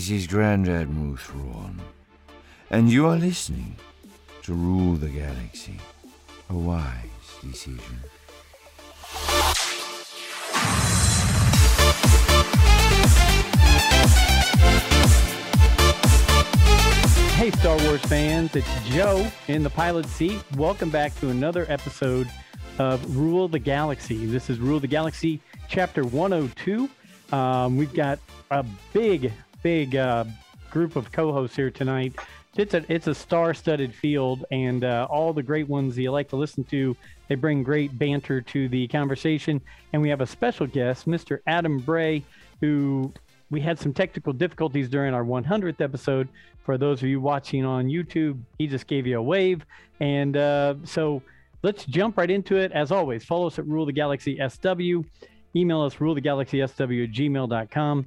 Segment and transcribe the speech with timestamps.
[0.00, 1.78] This is Grand Admiral Thrawn,
[2.70, 3.76] and you are listening
[4.44, 5.76] to Rule the Galaxy,
[6.48, 7.04] a wise
[7.42, 7.98] decision.
[17.34, 20.42] Hey, Star Wars fans, it's Joe in the pilot seat.
[20.56, 22.26] Welcome back to another episode
[22.78, 24.24] of Rule the Galaxy.
[24.24, 26.88] This is Rule the Galaxy, chapter 102.
[27.36, 28.18] Um, we've got
[28.50, 29.30] a big,
[29.62, 30.24] big uh,
[30.70, 32.14] group of co hosts here tonight.
[32.56, 36.28] It's a, it's a star studded field, and uh, all the great ones you like
[36.30, 36.96] to listen to,
[37.28, 39.60] they bring great banter to the conversation.
[39.92, 41.40] And we have a special guest, Mr.
[41.46, 42.24] Adam Bray,
[42.60, 43.12] who
[43.50, 46.28] we had some technical difficulties during our 100th episode.
[46.64, 49.64] For those of you watching on YouTube, he just gave you a wave.
[50.00, 51.22] And uh, so
[51.62, 52.72] let's jump right into it.
[52.72, 55.04] As always, follow us at Rule the Galaxy SW.
[55.56, 58.06] Email us rule the rulethegalaxysw at gmail.com.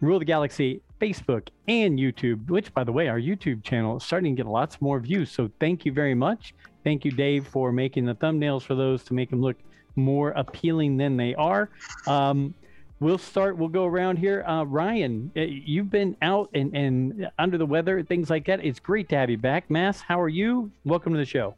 [0.00, 4.36] Rule the Galaxy Facebook and YouTube, which, by the way, our YouTube channel is starting
[4.36, 5.30] to get lots more views.
[5.30, 6.54] So thank you very much.
[6.84, 9.56] Thank you, Dave, for making the thumbnails for those to make them look
[9.96, 11.70] more appealing than they are.
[12.06, 12.54] Um,
[12.98, 17.58] we'll start we'll go around here uh, ryan uh, you've been out and, and under
[17.58, 20.70] the weather things like that it's great to have you back mass how are you
[20.86, 21.54] welcome to the show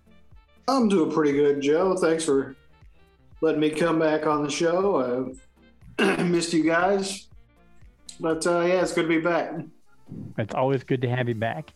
[0.69, 1.97] I'm doing pretty good, Joe.
[1.97, 2.55] Thanks for
[3.41, 5.35] letting me come back on the show.
[5.99, 7.28] I missed you guys,
[8.21, 9.53] but uh, yeah, it's good to be back.
[10.39, 11.73] it's always good to have you back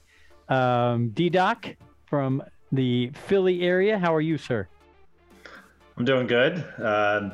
[0.48, 1.66] um, d-doc
[2.06, 4.66] from the philly area how are you sir
[5.96, 6.64] I'm doing good.
[6.82, 7.30] Uh,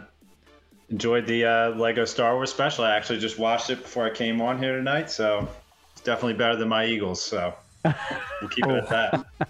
[0.91, 2.83] enjoyed the uh, Lego Star Wars special.
[2.85, 5.47] I actually just watched it before I came on here tonight, so
[5.93, 7.23] it's definitely better than my Eagles.
[7.23, 9.25] So we'll keep it at that.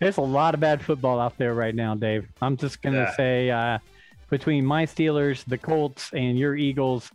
[0.00, 3.16] there's a lot of bad football out there right now dave i'm just gonna Yeah.
[3.16, 3.78] say uh,
[4.30, 7.10] between my steelers the colts and your eagles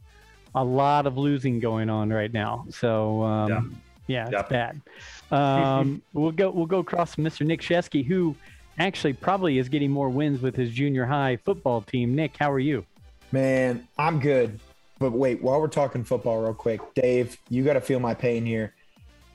[0.56, 3.62] a lot of losing going on right now so um, Yeah.
[4.08, 4.50] yeah, it's Yep.
[4.50, 4.82] bad
[5.32, 8.36] um, we'll go we'll go across mr nick shesky who
[8.80, 12.60] actually probably is getting more wins with his junior high football team nick how are
[12.60, 12.86] you
[13.32, 14.60] Man, I'm good.
[15.00, 18.46] But wait, while we're talking football, real quick, Dave, you got to feel my pain
[18.46, 18.76] here.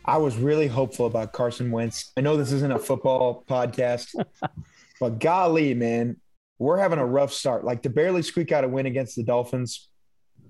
[0.05, 2.13] I was really hopeful about Carson Wentz.
[2.17, 4.15] I know this isn't a football podcast,
[5.01, 6.17] but golly, man,
[6.61, 7.65] we're having a rough start.
[7.65, 9.89] Like to barely squeak out a win against the Dolphins,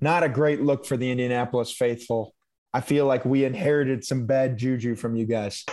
[0.00, 2.34] not a great look for the Indianapolis faithful.
[2.75, 5.64] I feel like we inherited some bad juju from you guys.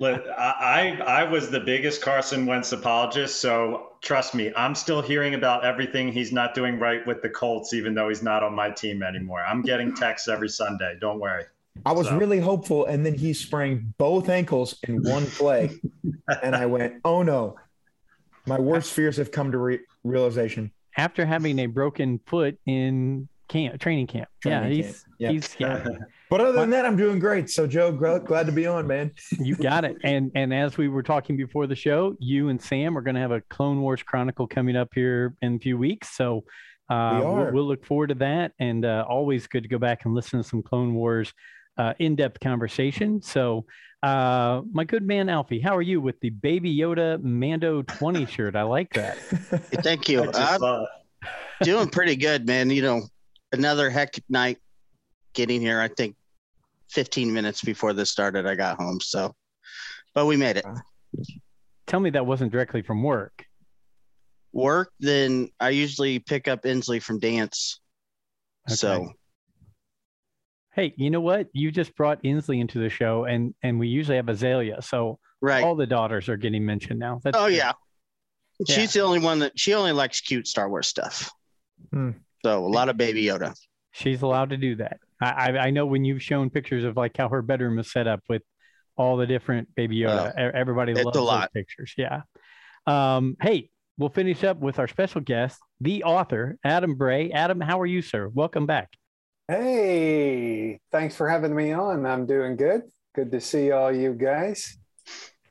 [0.00, 5.00] Look, I, I I was the biggest Carson Wentz apologist, so trust me, I'm still
[5.00, 8.54] hearing about everything he's not doing right with the Colts, even though he's not on
[8.54, 9.42] my team anymore.
[9.44, 10.96] I'm getting texts every Sunday.
[11.00, 11.44] Don't worry.
[11.86, 15.70] I was So- really hopeful, and then he sprained both ankles in one play,
[16.42, 17.56] and I went, "Oh no!"
[18.46, 20.72] My worst fears have come to re- realization.
[20.96, 25.30] after having a broken foot in camp training camp yeah Training he's camp, yeah.
[25.30, 25.84] he's yeah
[26.34, 27.48] But other than that, I'm doing great.
[27.48, 29.12] So, Joe, glad to be on, man.
[29.38, 29.96] You got it.
[30.04, 33.20] And and as we were talking before the show, you and Sam are going to
[33.20, 36.16] have a Clone Wars Chronicle coming up here in a few weeks.
[36.16, 36.44] So
[36.90, 38.50] uh, We we'll, we'll look forward to that.
[38.58, 41.32] And uh, always good to go back and listen to some Clone Wars
[41.78, 43.22] uh, in-depth conversation.
[43.22, 43.66] So
[44.02, 48.56] uh, my good man Alfie, how are you with the Baby Yoda Mando 20 shirt?
[48.56, 49.18] I like that.
[49.18, 50.30] Thank you.
[50.34, 50.86] I'm
[51.62, 52.70] doing pretty good, man.
[52.70, 53.02] You know,
[53.58, 54.58] another hectic night
[55.32, 55.80] getting here.
[55.80, 56.16] I think
[56.90, 59.00] 15 minutes before this started, I got home.
[59.00, 59.34] So,
[60.14, 60.64] but we made it.
[61.86, 63.44] Tell me that wasn't directly from work.
[64.52, 67.80] Work, then I usually pick up Inslee from dance.
[68.68, 69.12] So,
[70.74, 71.48] Hey, you know what?
[71.52, 75.62] You just brought Inslee into the show, and and we usually have Azalea, so right.
[75.62, 77.20] all the daughters are getting mentioned now.
[77.22, 77.56] That's Oh, good.
[77.56, 77.72] yeah.
[78.60, 78.74] Yeah.
[78.76, 81.30] She's the only one that she only likes cute Star Wars stuff.
[81.92, 82.10] Hmm.
[82.44, 83.54] So, a lot of Baby Yoda.
[83.92, 84.98] She's allowed to do that.
[85.18, 88.06] I, I I know when you've shown pictures of like how her bedroom is set
[88.06, 88.42] up with
[88.96, 90.30] all the different Baby Yoda.
[90.32, 91.52] E- Everybody it's a loves those lot.
[91.54, 91.94] pictures.
[91.96, 92.20] Yeah.
[92.86, 97.30] Um, hey, we'll finish up with our special guest, the author, Adam Bray.
[97.30, 98.28] Adam, how are you, sir?
[98.28, 98.90] Welcome back.
[99.48, 102.04] Hey, thanks for having me on.
[102.04, 102.82] I'm doing good.
[103.14, 104.76] Good to see all you guys.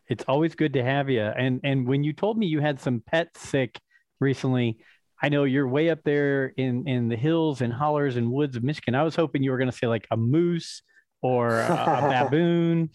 [0.08, 1.22] It's always good to have you.
[1.24, 3.80] And and when you told me you had some pets sick
[4.20, 4.78] recently,
[5.24, 8.64] I know you're way up there in in the hills and hollers and woods of
[8.64, 8.94] Michigan.
[8.94, 10.82] I was hoping you were going to say like a moose
[11.22, 12.90] or a, a baboon,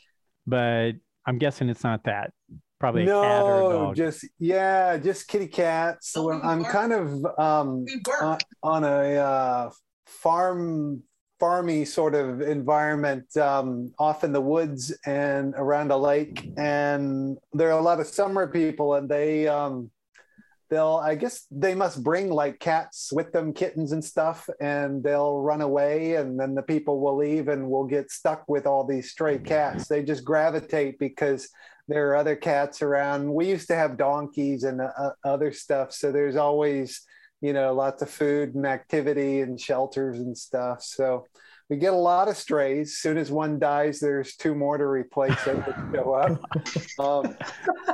[0.46, 0.92] but
[1.26, 2.32] I'm guessing it's not that.
[2.78, 3.96] Probably a cat or a no, dog.
[3.96, 6.12] just yeah, just kitty cats.
[6.12, 6.72] So Oh, I'm bark.
[6.72, 7.08] kind of
[7.38, 7.86] um,
[8.20, 9.70] on, on a uh,
[10.06, 11.02] farm
[11.40, 17.68] farmy sort of environment um, off in the woods and around a lake and there
[17.68, 19.88] are a lot of summer people and they um,
[20.70, 25.40] they'll I guess they must bring like cats with them, kittens and stuff, and they'll
[25.40, 29.10] run away, and then the people will leave, and we'll get stuck with all these
[29.10, 29.88] stray cats.
[29.88, 31.48] They just gravitate because
[31.88, 33.32] there are other cats around.
[33.32, 37.02] We used to have donkeys and uh, other stuff, so there's always
[37.40, 40.82] you know lots of food and activity and shelters and stuff.
[40.82, 41.26] So
[41.68, 42.96] we get a lot of strays.
[42.96, 46.40] Soon as one dies, there's two more to replace it that show up.
[46.98, 47.36] Um,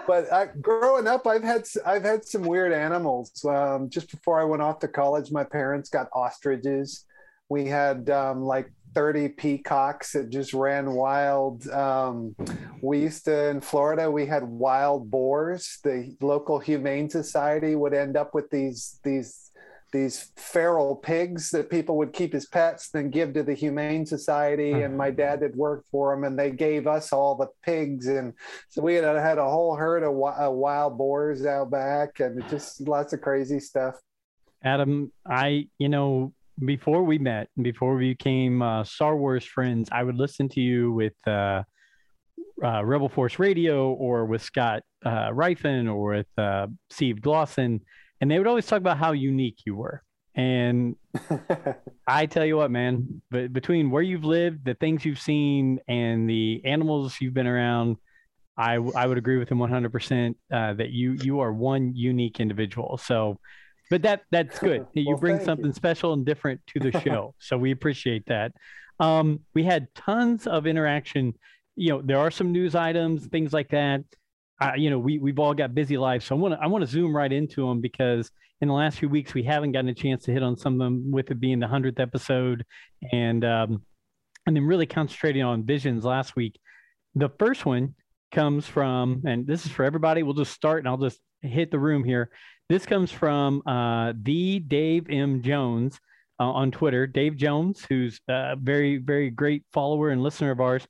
[0.07, 3.45] but I, growing up, I've had I've had some weird animals.
[3.45, 7.05] Um, just before I went off to college, my parents got ostriches.
[7.49, 11.69] We had um, like 30 peacocks that just ran wild.
[11.69, 12.35] Um,
[12.81, 15.79] we used to, in Florida, we had wild boars.
[15.83, 19.44] The local humane society would end up with these, these
[19.95, 24.73] these feral pigs that people would keep as pets, then give to the Humane Society.
[24.73, 24.83] Hmm.
[24.83, 28.09] And my dad had worked for them, and they gave us all the pigs.
[28.09, 28.35] And
[28.69, 33.13] so we had had a whole herd of wild boars out back, and just lots
[33.15, 33.95] of crazy stuff.
[34.63, 36.33] Adam, I, you know,
[36.65, 40.93] before we met, before we became uh, Star Wars friends, I would listen to you
[40.93, 41.63] with uh,
[42.63, 47.81] uh, Rebel Force Radio or with Scott uh, Rifen or with uh, Steve Glosson
[48.21, 50.03] and they would always talk about how unique you were.
[50.35, 50.97] And
[52.09, 56.29] I tell you what, man, but between where you've lived, the things you've seen, and
[56.29, 57.97] the animals you've been around,
[58.57, 62.99] I, I would agree with him 100% uh, that you you are one unique individual.
[62.99, 63.39] So,
[63.91, 64.87] but that that's good.
[64.95, 65.73] You well, bring something you.
[65.73, 67.35] special and different to the show.
[67.39, 68.53] so we appreciate that.
[69.01, 71.35] Um, we had tons of interaction.
[71.77, 74.03] You know, there are some news items, things like that
[74.61, 76.83] uh, you know, we we've all got busy lives, so I want to I want
[76.83, 78.31] to zoom right into them because
[78.61, 80.79] in the last few weeks we haven't gotten a chance to hit on some of
[80.79, 82.65] them, with it being the hundredth episode,
[83.13, 83.83] and um,
[84.47, 86.59] and then really concentrating on visions last week.
[87.17, 87.95] The first one
[88.31, 90.23] comes from, and this is for everybody.
[90.23, 92.31] We'll just start, and I'll just hit the room here.
[92.69, 95.99] This comes from uh, the Dave M Jones
[96.39, 97.09] uh, on Twitter.
[97.09, 100.87] Dave Jones, who's a very very great follower and listener of ours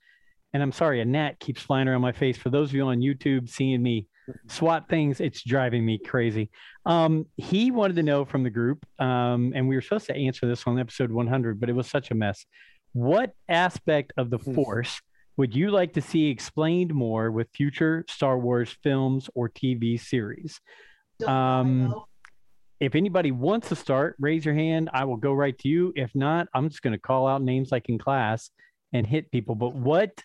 [0.54, 2.38] and I'm sorry, a gnat keeps flying around my face.
[2.38, 4.06] For those of you on YouTube seeing me
[4.46, 6.48] swat things, it's driving me crazy.
[6.86, 10.46] Um, he wanted to know from the group, um, and we were supposed to answer
[10.46, 12.46] this on episode 100, but it was such a mess.
[12.92, 14.54] What aspect of the hmm.
[14.54, 15.00] Force
[15.36, 20.60] would you like to see explained more with future Star Wars films or TV series?
[21.26, 21.92] Um,
[22.78, 24.90] if anybody wants to start, raise your hand.
[24.92, 25.92] I will go right to you.
[25.96, 28.50] If not, I'm just going to call out names like in class
[28.92, 29.56] and hit people.
[29.56, 30.22] But what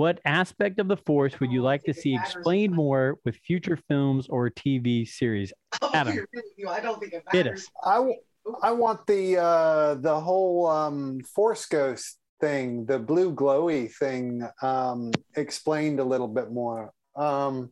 [0.00, 4.28] what aspect of the Force would you like to see explained more with future films
[4.30, 5.52] or TV series?
[5.92, 6.26] Adam,
[6.66, 7.68] I don't think it matters.
[7.84, 8.14] I,
[8.62, 15.12] I want the uh, the whole um, Force Ghost thing, the blue glowy thing, um,
[15.36, 16.92] explained a little bit more.
[17.14, 17.70] Um,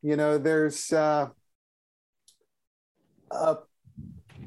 [0.00, 1.28] you know, there's uh,
[3.30, 3.56] a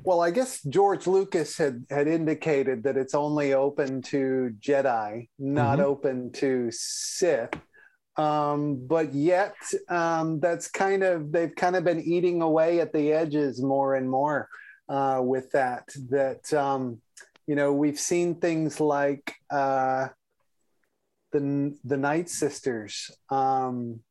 [0.04, 5.80] well, I guess George Lucas had had indicated that it's only open to Jedi, not
[5.80, 5.88] mm-hmm.
[5.88, 7.54] open to Sith.
[8.18, 9.56] Um, but yet,
[9.88, 14.10] um, that's kind of they've kind of been eating away at the edges more and
[14.10, 14.50] more
[14.90, 15.88] uh, with that.
[16.10, 17.02] That um,
[17.48, 20.10] you know, we've seen things like uh,
[21.32, 23.10] the the Night Sisters.
[23.30, 24.02] Um,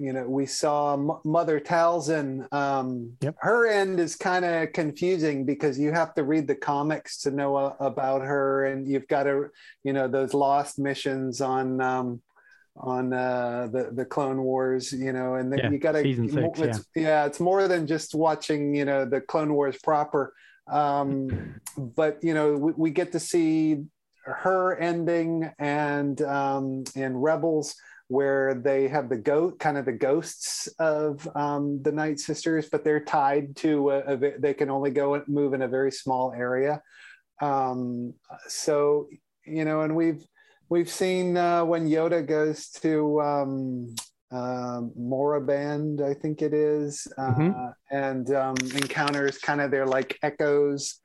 [0.00, 2.50] you know, we saw M- Mother Talzin.
[2.54, 3.36] Um, yep.
[3.40, 7.54] Her end is kind of confusing because you have to read the comics to know
[7.54, 9.48] uh, about her, and you've got to,
[9.84, 12.22] you know, those lost missions on um,
[12.78, 16.08] on uh, the the Clone Wars, you know, and then yeah, you got to.
[16.94, 17.02] Yeah.
[17.02, 20.32] yeah, it's more than just watching, you know, the Clone Wars proper.
[20.66, 23.84] Um, but you know, we, we, get to see
[24.24, 27.74] her ending and um, and Rebels
[28.10, 32.82] where they have the goat kind of the ghosts of um, the night sisters but
[32.82, 36.32] they're tied to a, a, they can only go and move in a very small
[36.32, 36.82] area
[37.40, 38.12] um,
[38.48, 39.08] so
[39.46, 40.26] you know and we've
[40.68, 43.94] we've seen uh, when yoda goes to um,
[44.32, 47.70] uh, Moraband, I think it is, uh, mm-hmm.
[47.90, 51.00] and um, encounters kind of their like echoes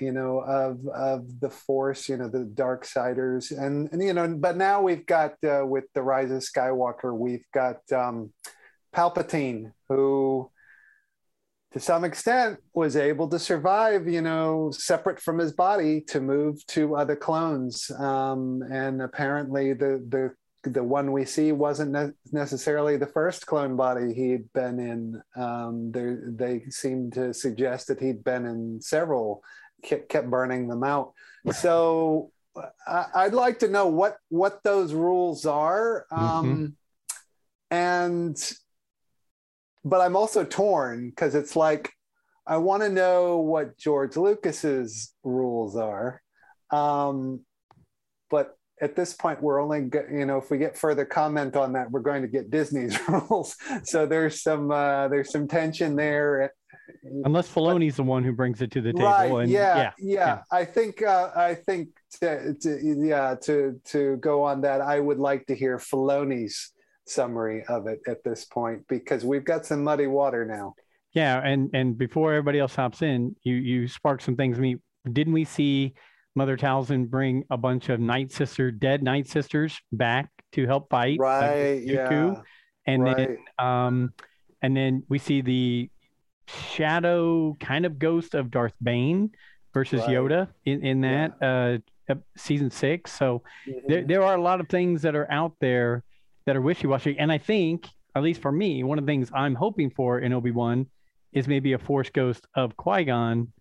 [0.00, 4.28] you know, of of the Force, you know, the dark siders, and, and you know,
[4.28, 8.32] but now we've got uh, with the Rise of Skywalker, we've got um,
[8.94, 10.50] Palpatine, who
[11.72, 16.64] to some extent was able to survive, you know, separate from his body to move
[16.68, 20.34] to other clones, um, and apparently the the
[20.72, 25.22] the one we see wasn't ne- necessarily the first clone body he'd been in.
[25.40, 29.42] Um, they seem to suggest that he'd been in several
[29.86, 31.12] kept, kept burning them out.
[31.52, 32.32] So
[32.86, 36.66] I'd like to know what what those rules are, um, mm-hmm.
[37.70, 38.52] and
[39.84, 41.92] but I'm also torn because it's like
[42.46, 46.22] I want to know what George Lucas's rules are.
[46.70, 47.40] Um,
[48.30, 51.90] but at this point, we're only, you know, if we get further comment on that,
[51.90, 53.56] we're going to get Disney's rules.
[53.84, 56.52] So there's some uh, there's some tension there.
[57.24, 59.06] Unless Filoni's the one who brings it to the table.
[59.06, 59.30] Right?
[59.42, 61.88] and- yeah, yeah, yeah, I think uh, I think
[62.20, 66.72] to, to, yeah to to go on that, I would like to hear Filoni's
[67.06, 70.74] summary of it at this point because we've got some muddy water now.
[71.12, 74.58] Yeah, and and before everybody else hops in, you you spark some things.
[74.58, 75.94] I mean, didn't we see
[76.34, 81.18] Mother Talzin bring a bunch of Night Sister, dead Night Sisters back to help fight?
[81.18, 81.82] Right?
[81.86, 82.34] Dooku?
[82.34, 82.42] Yeah.
[82.86, 83.16] And right.
[83.16, 84.12] then um,
[84.60, 85.90] and then we see the
[86.46, 89.30] shadow kind of ghost of Darth Bane
[89.74, 90.10] versus Right.
[90.10, 93.12] Yoda in in that uh, season six.
[93.12, 93.42] So
[93.88, 94.08] there, Mhm.
[94.08, 96.02] there are a lot of things that are out there
[96.46, 99.56] that are wishy-washy and i think at least for me one of the things i'm
[99.56, 100.86] hoping for in obi-wan
[101.32, 103.52] is maybe a force ghost of qui-gon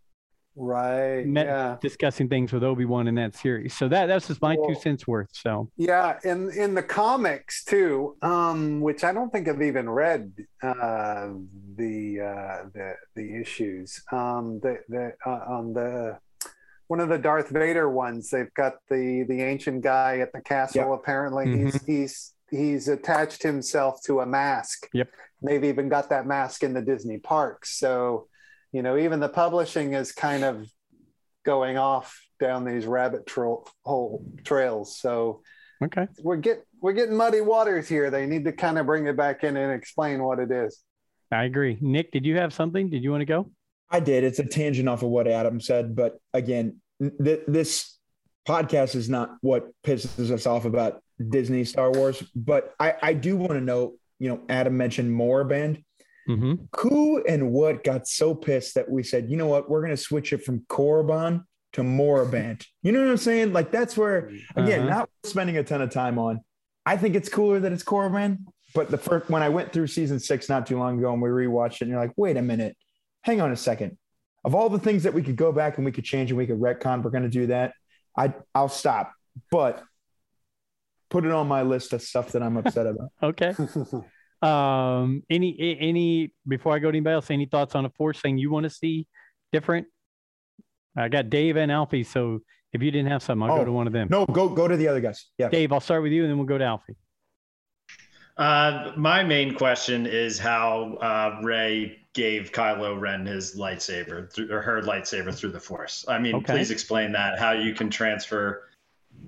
[0.55, 1.25] right.
[1.25, 1.77] met- yeah.
[1.81, 5.07] discussing things with obi-wan in that series so that that's just my Well- two cents
[5.07, 9.89] worth so Yeah, in in the comics too, um, which I don't think I've even
[9.89, 10.31] read
[10.63, 11.29] uh,
[11.77, 14.01] the uh, the the issues.
[14.11, 16.17] Um, the the uh, on the
[16.87, 20.93] one of the Darth Vader ones, they've got the the ancient guy at the castle.
[20.93, 24.87] Apparently, he's he's he's attached himself to a mask.
[24.93, 25.09] Yep.
[25.41, 27.77] They've even got that mask in the Disney parks.
[27.77, 28.27] So,
[28.75, 30.67] you know, even the publishing is kind of
[31.45, 34.99] going off down these rabbit trail hole trails.
[34.99, 35.41] So
[35.83, 38.09] okay we're get we're getting muddy waters here.
[38.09, 40.83] They need to kind of bring it back in and explain what it is.
[41.31, 43.49] i agree nick did you have something did you want to go
[43.89, 44.23] I did.
[44.23, 47.97] It's a tangent off of what Adam said, but again, th- this
[48.47, 52.23] podcast is not what pisses us off about Disney Star Wars.
[52.35, 53.93] But I, I do want to know.
[54.17, 55.83] You know, Adam mentioned Moraband.
[56.27, 56.55] Mm-hmm.
[56.79, 59.97] Who and what got so pissed that we said, you know what, we're going to
[59.97, 62.65] switch it from Korriban to Moraband.
[62.81, 63.53] You know what I'm saying?
[63.53, 64.89] Like that's where again, Uh-huh.
[64.99, 66.41] not spending a ton of time on.
[66.85, 68.39] I think it's cooler that it's Korriban.
[68.73, 71.29] But the first when I went through season six not too long ago and we
[71.29, 72.75] rewatched it, and you're like, wait a minute,
[73.21, 73.97] hang on a second.
[74.43, 76.45] Of all the things that we could go back and we could change and we
[76.45, 77.73] could retcon, we're going to do that.
[78.17, 79.13] I I'll stop,
[79.51, 79.83] but
[81.09, 83.09] put it on my list of stuff that I'm upset about.
[83.23, 83.53] okay
[84.45, 88.37] um any any before i go to anybody else any thoughts on a force thing
[88.37, 89.07] you want to see
[89.51, 89.87] different
[90.95, 92.39] i got dave and alfie so
[92.73, 94.67] if you didn't have something i'll Oh, go to one of them No, go go
[94.67, 95.25] to the other guys.
[95.37, 95.49] Yeah.
[95.49, 96.95] dave i'll start with you and then we'll go to alfie
[98.37, 104.61] Uh, my main question is how uh, Rey gave Kylo Ren his lightsaber through, or
[104.61, 106.03] her lightsaber through the Force.
[106.09, 106.51] I mean, Okay.
[106.53, 107.39] please explain that.
[107.39, 108.67] How you can transfer?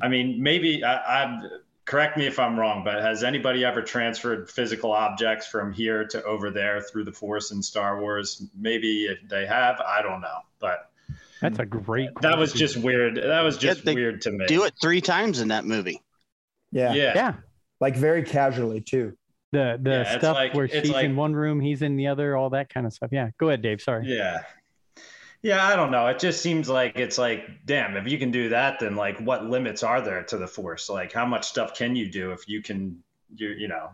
[0.01, 1.39] I mean, maybe I, I
[1.87, 6.23] correct me if I'm wrong, but has anybody ever transferred physical objects from here to
[6.23, 8.45] over there through the Force in Star Wars?
[8.55, 10.91] Maybe if they have, I don't know, but
[11.41, 13.15] that's a great that was just weird.
[13.15, 14.45] That was just they weird to me.
[14.47, 16.01] Do it three times in that movie.
[16.71, 16.93] Yeah.
[16.93, 17.13] Yeah.
[17.15, 17.33] yeah
[17.79, 19.15] Like very casually too.
[19.53, 22.07] the the Yeah, stuff like- where it's she's like- in one room he's in the
[22.07, 24.39] other all that kind of stuff yeah go ahead dave sorry Yeah.
[25.43, 26.07] Yeah, I don't know.
[26.07, 29.45] It just seems like it's like, damn, if you can do that, then like what
[29.45, 30.89] limits are there to the force?
[30.89, 33.03] Like how much stuff can you do if you can
[33.35, 33.89] you you know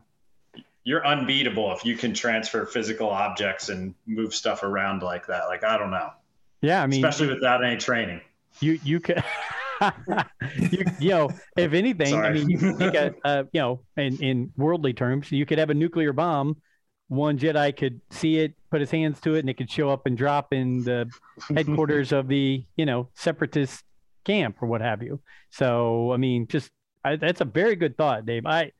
[0.83, 5.45] you're unbeatable if you can transfer physical objects and move stuff around like that.
[5.47, 6.09] Like I don't know.
[6.61, 8.21] yeah i mean Especially without any training.
[8.59, 9.23] you you could
[10.71, 14.93] you, you know if anything i mean you a uh, you know in in worldly
[14.93, 16.55] terms you could have a nuclear bomb
[17.07, 20.05] one jedi could see it put his hands to it and it could show up
[20.05, 21.09] and drop in the
[21.55, 23.83] headquarters of the you know separatist
[24.23, 25.19] camp or what have you.
[25.49, 26.69] So i mean just
[27.05, 28.45] I, that's a very good thought dave.
[28.45, 28.71] I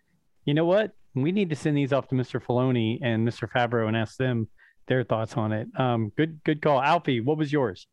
[0.46, 0.92] you know what?
[1.15, 4.48] We need to send these off to mr Filoni and mr Favreau and ask them
[4.88, 5.68] their thoughts on it.
[5.77, 6.82] Um good good call.
[6.82, 7.88] Alfie what was yours?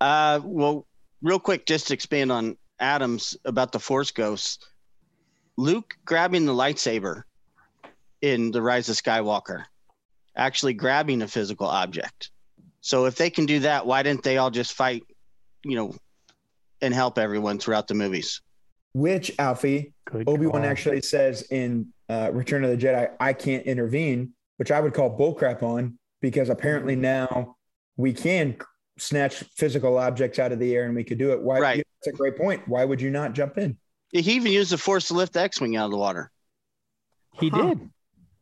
[0.00, 0.86] Uh, well,
[1.22, 4.58] real quick, just to expand on Adams about the Force Ghosts.
[5.56, 7.22] Luke grabbing the lightsaber
[8.22, 9.64] in The Rise of Skywalker,
[10.36, 12.30] actually grabbing a physical object.
[12.80, 15.02] So if they can do that, why didn't they all just fight,
[15.64, 15.94] you know,
[16.80, 18.40] and help everyone throughout the movies?
[18.94, 20.70] Which Alfie good Obi Wan call.
[20.70, 25.16] actually says in uh, Return of the Jedi, "I can't intervene," which I would call
[25.16, 27.56] bullcrap on because apparently now
[27.96, 28.56] we can
[28.96, 31.40] snatch physical objects out of the air and we could do it.
[31.42, 31.60] Why?
[31.60, 31.86] Right.
[32.04, 32.66] That's a great point.
[32.66, 33.76] Why would you not jump in?
[34.10, 36.30] He even used the Force to lift the X-wing out of the water.
[37.38, 37.74] he Huh.
[37.74, 37.90] did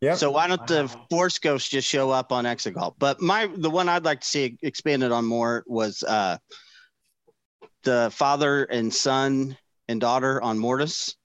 [0.00, 0.14] Yeah.
[0.14, 2.94] So why don't the Force Ghosts just show up on Exegol?
[2.98, 6.36] But my the one I'd like to see expanded on more was uh,
[7.82, 9.56] the father and son
[9.88, 11.16] and daughter on Mortis.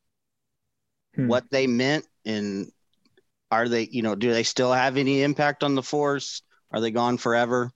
[1.16, 1.28] Hmm.
[1.28, 2.72] What they meant and
[3.50, 6.42] are they you know do they still have any impact on the Force?
[6.72, 7.72] Are they gone forever?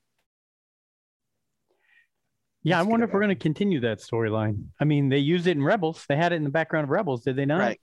[2.64, 4.64] Yeah, I Let's wonder if we're going to continue that storyline.
[4.80, 6.04] I mean, they used it in Rebels.
[6.10, 7.60] They had it in the background of Rebels, did they not?
[7.60, 7.80] Right.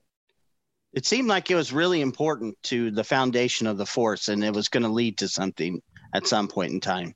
[0.93, 4.53] It seemed like it was really important to the foundation of the force, and it
[4.53, 5.81] was going to lead to something
[6.15, 7.15] at some point in time.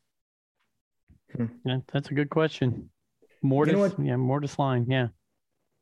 [1.64, 2.90] Yeah, that's a good question.
[3.42, 4.00] Mortis, know what?
[4.00, 5.08] yeah, Mortis line, yeah.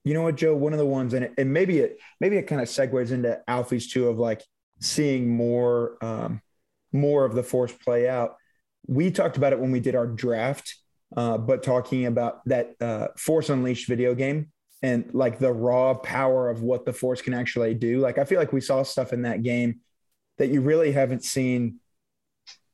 [0.05, 0.57] You know what, Joe?
[0.57, 3.41] One of the ones, and, it, and maybe it maybe it kind of segues into
[3.49, 4.43] Alfie's too of like
[4.81, 6.43] seeing more um,
[6.93, 8.37] more of the force play out.
[8.87, 10.77] We talked about it when we did our draft,
[11.17, 14.51] uh, but talking about that uh, Force Unleashed video game
[14.85, 18.00] and like the raw power of what the force can actually do.
[18.00, 19.81] Like I feel like we saw stuff in that game
[20.37, 21.76] that you really haven't seen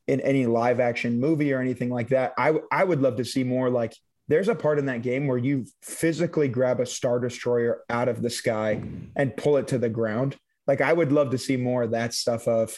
[0.07, 2.33] in any live action movie or anything like that.
[2.37, 3.95] I I would love to see more like
[4.27, 8.21] there's a part in that game where you physically grab a star destroyer out of
[8.21, 8.81] the sky
[9.15, 10.35] and pull it to the ground.
[10.67, 12.77] Like I would love to see more of that stuff of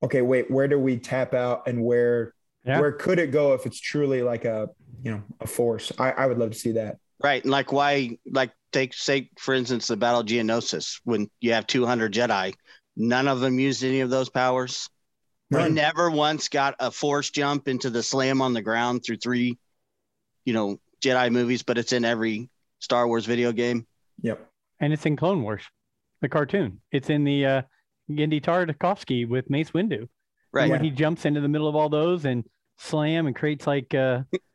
[0.00, 2.34] okay, wait, where do we tap out and where
[2.64, 2.78] Yeah.
[2.78, 4.68] where could it go if it's truly like a
[5.02, 5.90] you know a force?
[5.98, 6.98] I, I would love to see that.
[7.22, 7.42] Right.
[7.42, 11.66] And like why like take say for instance the Battle of Geonosis, when you have
[11.66, 12.54] two hundred Jedi,
[12.96, 14.88] none of them used any of those powers.
[15.50, 15.74] We None.
[15.74, 19.58] never once got a force jump into the slam on the ground through three,
[20.44, 22.48] you know, Jedi movies, but it's in every
[22.78, 23.84] Star Wars video game.
[24.22, 24.46] Yep.
[24.78, 25.62] And it's in Clone Wars,
[26.20, 26.80] the cartoon.
[26.92, 27.62] It's in the uh,
[28.08, 30.08] Genndy Tartakovsky with Mace Windu.
[30.52, 30.70] Right.
[30.70, 32.44] When he jumps into the middle of all those and
[32.80, 34.22] slam and creates like uh,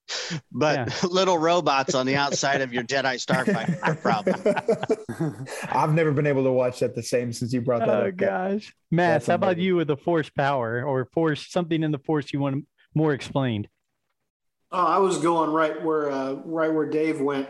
[0.52, 5.46] But little robots on the outside of your Jedi starfighter are problem.
[5.70, 8.16] I've never been able to watch that the same since you brought that oh up.
[8.16, 8.74] gosh.
[8.92, 12.40] Matt, how about you with the force power or force something in the force you
[12.40, 13.68] want more explained?
[14.72, 17.50] Oh, I was going right where uh, right where Dave went.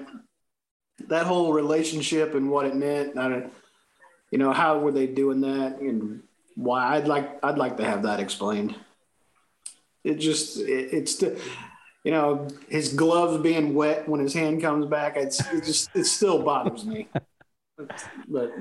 [1.07, 3.17] That whole relationship and what it meant.
[3.17, 3.53] I don't,
[4.31, 6.23] you know, how were they doing that and
[6.55, 6.95] why?
[6.95, 8.75] I'd like I'd like to have that explained.
[10.05, 11.41] It just it, it's the,
[12.03, 15.17] you know, his gloves being wet when his hand comes back.
[15.17, 17.09] It's it just it still bothers me.
[18.29, 18.51] But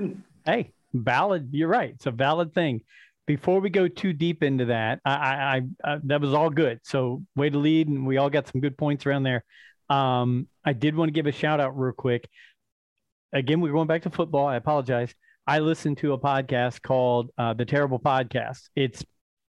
[0.43, 1.49] Hey, valid.
[1.53, 1.91] You're right.
[1.91, 2.81] It's a valid thing.
[3.27, 6.81] Before we go too deep into that, I, I, I uh, that was all good.
[6.83, 9.45] So way to lead, and we all got some good points around there.
[9.89, 12.27] Um, I did want to give a shout out real quick.
[13.31, 14.47] Again, we're going back to football.
[14.47, 15.15] I apologize.
[15.47, 18.69] I listened to a podcast called uh, The Terrible Podcast.
[18.75, 19.05] It's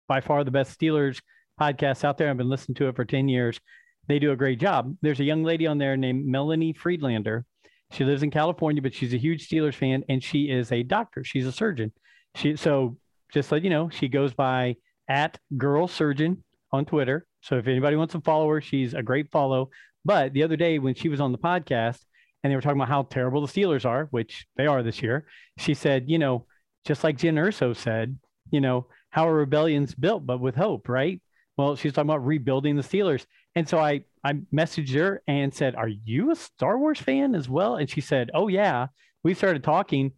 [0.08, 1.22] by far the best Steelers
[1.62, 2.30] podcast out there.
[2.30, 3.60] I've been listening to it for 10 years.
[4.08, 4.96] They do a great job.
[5.02, 7.46] There's a young lady on there named Melanie Friedlander.
[7.92, 11.24] She lives in California, but she's a huge Steelers fan and she is a doctor.
[11.24, 11.92] She's a surgeon.
[12.36, 12.98] She so
[13.32, 17.28] just let you know, she goes by at girl surgeon on Twitter.
[17.42, 19.70] So if anybody wants to follow her, she's a great follow.
[20.04, 22.00] But the other day when she was on the podcast
[22.44, 25.28] and they were talking about how terrible the Steelers are, which they are this year,
[25.60, 26.48] she said, you know,
[26.86, 28.18] just like Jyn Erso said,
[28.50, 31.22] you know, how a rebellion's built, but with hope, right?
[31.62, 33.28] Well, she's talking about rebuilding the Steelers.
[33.56, 37.48] And so I I messaged her and said, Are you a Star Wars fan as
[37.48, 37.76] well?
[37.76, 38.88] And she said, Oh yeah.
[39.24, 40.14] We started talking.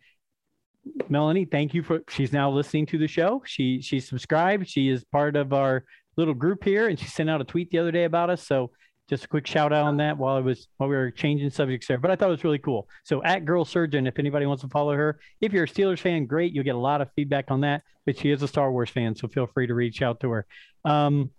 [1.09, 3.41] Melanie, thank you for she's now listening to the show.
[3.45, 4.69] She she subscribed.
[4.69, 5.83] She is part of our
[6.15, 8.47] little group here and she sent out a tweet the other day about us.
[8.47, 8.71] So
[9.09, 11.87] just a quick shout out on that while I was while we were changing subjects
[11.87, 11.97] there.
[11.97, 12.87] But I thought it was really cool.
[13.03, 16.25] So at Girl Surgeon, if anybody wants to follow her, if you're a Steelers fan,
[16.25, 16.53] great.
[16.53, 17.83] You'll get a lot of feedback on that.
[18.05, 20.45] But she is a Star Wars fan, so feel free to reach out to her.
[20.85, 21.31] Um,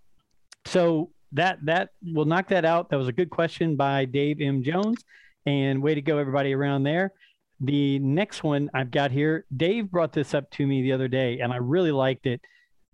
[0.65, 2.89] so that that will knock that out.
[2.89, 4.63] That was a good question by Dave M.
[4.63, 5.03] Jones,
[5.45, 7.13] and way to go, everybody around there.
[7.61, 11.39] The next one I've got here, Dave brought this up to me the other day,
[11.39, 12.41] and I really liked it.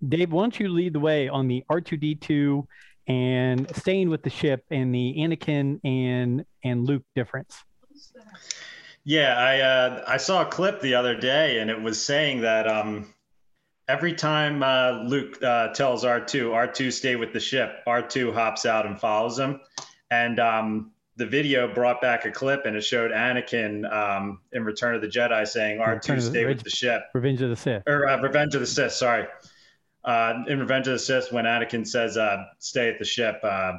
[0.07, 2.65] Dave, why don't you lead the way on the R2D2
[3.07, 7.55] and staying with the ship and the Anakin and and Luke difference?
[9.03, 12.67] Yeah, I uh, I saw a clip the other day, and it was saying that
[12.67, 13.13] um,
[13.87, 18.85] every time uh, Luke uh, tells R2, R2 stay with the ship, R2 hops out
[18.85, 19.59] and follows him,
[20.11, 24.93] and um, the video brought back a clip, and it showed Anakin um, in Return
[24.95, 27.83] of the Jedi saying, "R2 of the- stay with the ship," Revenge of the Sith.
[27.87, 28.91] or uh, Revenge of the Sith.
[28.91, 29.25] Sorry,
[30.03, 33.73] uh, in Revenge of the Sith, when Anakin says, uh, "Stay at the ship," uh,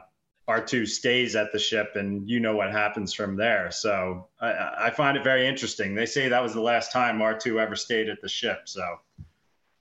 [0.49, 3.71] R2 stays at the ship, and you know what happens from there.
[3.71, 5.95] So I, I find it very interesting.
[5.95, 8.63] They say that was the last time R2 ever stayed at the ship.
[8.65, 8.83] So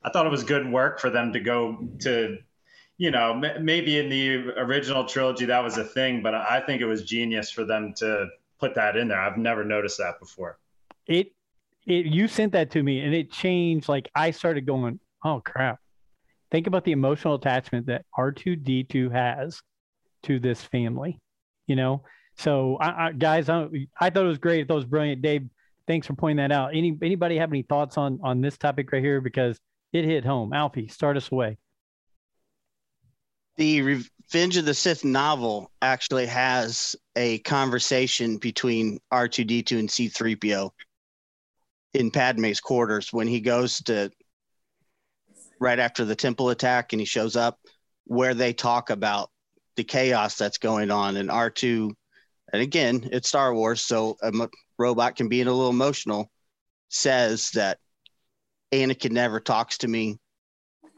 [0.04, 2.38] I thought it was good work for them to go to,
[2.98, 6.86] you know, maybe in the original trilogy that was a thing, but I think it
[6.86, 8.28] was genius for them to
[8.60, 9.20] put that in there.
[9.20, 10.60] I've never noticed that before.
[11.08, 11.34] It
[11.88, 13.90] it you sent that to me, and it changed.
[13.90, 15.80] Like I started going, oh crap.
[16.52, 19.62] Think about the emotional attachment that R2D2 has
[20.24, 21.20] to this family,
[21.68, 22.04] you know?
[22.36, 23.68] So, I, I, guys, I,
[24.00, 24.68] I thought it was great.
[24.68, 25.22] That was brilliant.
[25.22, 25.48] Dave,
[25.88, 26.76] thanks for pointing that out.
[26.76, 29.22] Any Anybody have any thoughts on on this topic right here?
[29.22, 29.60] Because
[29.94, 30.54] it hit home.
[30.54, 31.58] Alfie, start us away.
[33.58, 40.72] the Revenge of the Sith novel actually has a conversation between R2D2 and C3PO
[41.94, 44.10] in Padme's quarters when he goes to
[45.62, 47.60] right after the temple attack and he shows up
[48.06, 49.30] where they talk about
[49.78, 51.92] the chaos that's going on and R2
[52.52, 56.30] and again it's Star Wars so a m- robot can be a little emotional
[56.90, 57.78] says that
[58.74, 60.18] Anakin never talks to me.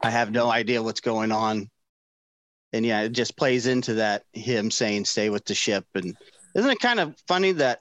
[0.02, 1.68] I have no idea what's going on.
[2.72, 5.84] And yeah it just plays into that him saying stay with the ship.
[5.94, 6.16] And
[6.56, 7.80] isn't it kind of funny that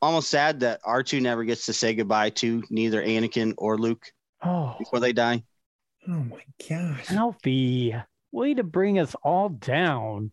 [0.00, 4.06] almost sad that R2 never gets to say goodbye to neither Anakin or Luke
[4.42, 5.42] Oh, before they die
[6.08, 7.10] Oh my gosh.
[7.10, 7.94] Alfie,
[8.32, 10.32] way to bring us all down.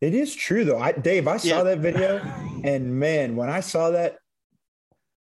[0.00, 0.78] It is true though.
[0.78, 1.62] I Dave, I saw Yeah.
[1.64, 2.18] that video
[2.64, 4.18] and man, when I saw that,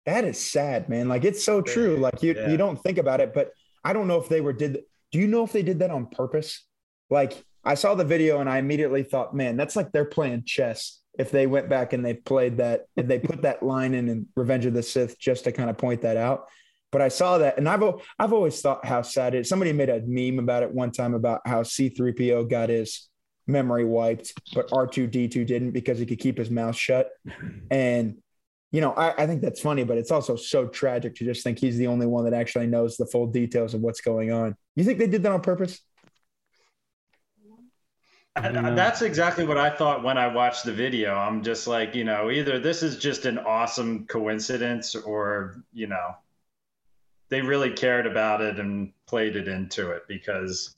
[0.06, 1.08] that is sad, man.
[1.08, 1.96] Like it's so true.
[1.96, 2.50] Like you Yeah.
[2.50, 3.50] you don't think about it, but
[3.84, 4.80] I don't know if they were did
[5.12, 6.66] do you know if they did that on purpose?
[7.08, 11.00] Like I saw the video and I immediately thought, man, that's like they're playing chess.
[11.18, 14.26] If they went back and they played that, if they put that line in in
[14.36, 16.48] Revenge of the Sith just to kind of point that out.
[16.90, 17.82] But I saw that, and I've
[18.18, 19.48] I've always thought how sad it is.
[19.48, 23.08] Somebody made a meme about it one time about how C3PO got his
[23.46, 27.10] memory wiped, but R2D2 didn't because he could keep his mouth shut.
[27.70, 28.16] And
[28.70, 31.58] you know, I, I think that's funny, but it's also so tragic to just think
[31.58, 34.54] he's the only one that actually knows the full details of what's going on.
[34.76, 35.80] You think they did that on purpose?
[38.36, 38.70] I.
[38.70, 41.14] That's exactly what I thought when I watched the video.
[41.14, 46.14] I'm just like, you know, either this is just an awesome coincidence or, you know,
[47.28, 50.74] they really cared about it and played it into it because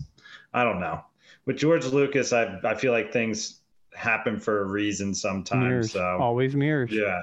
[0.52, 1.00] I don't know.
[1.46, 3.60] With George Lucas, I, I feel like things
[3.94, 5.64] happen for a reason sometimes.
[5.64, 6.90] mirrors, So, always mirrors.
[6.92, 7.20] yeah.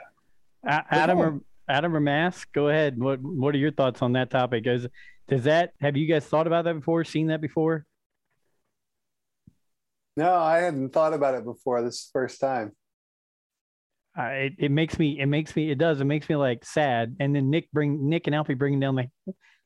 [0.65, 2.97] A- Adam or Adam or Mask, go ahead.
[2.99, 4.65] What What are your thoughts on that topic?
[4.67, 4.87] Is
[5.27, 7.03] does that have you guys thought about that before?
[7.03, 7.85] Seen that before?
[10.15, 11.83] No, I hadn't thought about it before.
[11.83, 12.71] This is the first time.
[14.17, 17.15] It, it makes me it makes me it does it makes me like sad.
[17.19, 19.07] And then nick bring nick and alfie bringing down the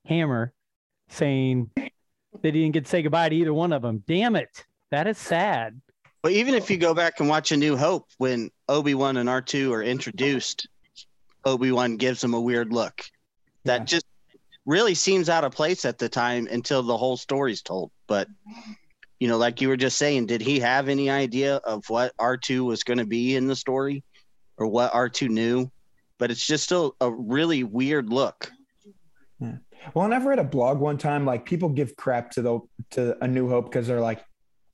[0.05, 0.53] hammer
[1.09, 4.03] saying they didn't get to say goodbye to either one of them.
[4.07, 4.65] Damn it.
[4.91, 5.79] That is sad.
[6.21, 9.27] But even if you go back and watch A New Hope, when Obi Wan and
[9.29, 10.67] R two are introduced,
[11.45, 13.01] Obi Wan gives them a weird look
[13.63, 13.85] that Yeah.
[13.85, 14.05] just
[14.65, 17.91] really seems out of place at the time until the whole story's told.
[18.07, 18.27] But
[19.19, 22.37] you know, like you were just saying, did he have any idea of what R
[22.37, 24.03] two was going to be in the story,
[24.61, 25.69] or what R two knew?
[26.17, 28.51] But it's just still a really weird look.
[29.39, 29.55] Yeah.
[29.95, 32.59] Well, and I've read a blog one time, like people give crap to the
[32.91, 34.23] to A New Hope because they're like,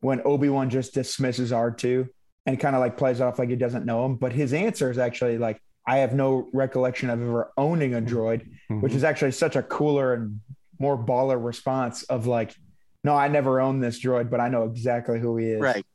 [0.02, 2.10] when Obi Wan just dismisses R two
[2.46, 4.98] and kind of like plays off like he doesn't know him, but his answer is
[4.98, 8.82] actually like, I have no recollection of ever owning a droid, mm-hmm.
[8.82, 10.42] which is actually such a cooler and
[10.80, 12.54] more baller response of like,
[13.04, 15.62] no, I never owned this droid, but I know exactly who he is.
[15.62, 15.86] Right.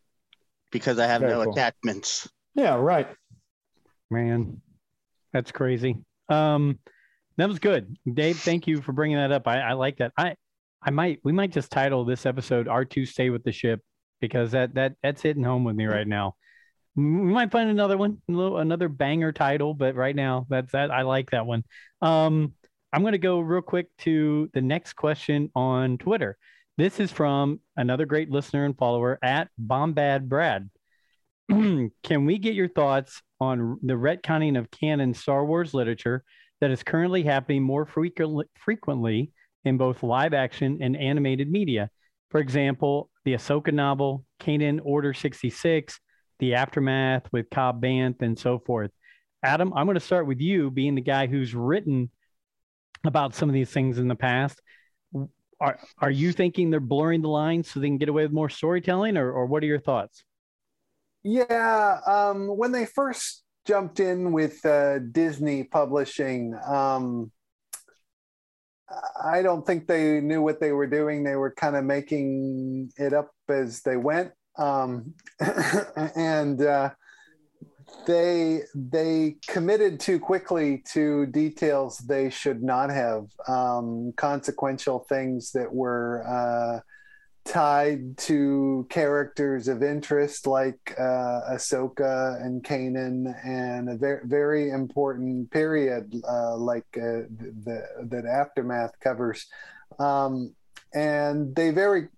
[0.70, 1.52] Because I have Very no cool.
[1.52, 2.28] attachments.
[2.54, 2.76] Yeah.
[2.76, 3.08] Right.
[4.12, 4.60] Man.
[5.32, 5.96] That's crazy.
[6.28, 6.78] Um
[7.38, 7.96] that was good.
[8.12, 9.48] Dave thank you for bringing that up.
[9.48, 10.12] I, I like that.
[10.16, 10.36] I
[10.84, 13.80] i might we might just title this episode r2 stay with the ship
[14.20, 16.36] because that that that's hitting home with me right now.
[16.94, 21.02] We might find another one little, another banger title but right now that's that i
[21.02, 21.64] like that one.
[22.02, 22.52] Um
[22.92, 26.36] i'm going to go real quick to the next question on twitter.
[26.78, 30.68] This is from another great listener and follower at bombad brad
[32.02, 36.24] can we get your thoughts on the retconning of canon Star Wars literature
[36.60, 39.32] that is currently happening more frequently, frequently
[39.64, 41.90] in both live action and animated media?
[42.30, 46.00] For example, the Ahsoka novel, Kanan Order 66,
[46.38, 48.90] The Aftermath with Cobb Vanth, and so forth.
[49.42, 52.10] Adam, I'm going to start with you, being the guy who's written
[53.04, 54.60] about some of these things in the past.
[55.60, 58.48] Are, are you thinking they're blurring the lines so they can get away with more
[58.48, 60.24] storytelling, or, or what are your thoughts?
[61.24, 67.30] Yeah, um, when they first jumped in with uh, Disney publishing, um,
[69.24, 71.22] I don't think they knew what they were doing.
[71.22, 75.14] They were kind of making it up as they went, um,
[76.16, 76.90] and uh,
[78.06, 83.26] they they committed too quickly to details they should not have.
[83.46, 86.24] Um, consequential things that were.
[86.26, 86.80] Uh,
[87.44, 95.50] tied to characters of interest like uh, Ahsoka and Kanan, and a very very important
[95.50, 97.26] period uh, like uh,
[97.64, 99.46] the that aftermath covers,
[99.98, 100.54] um,
[100.94, 102.08] and they very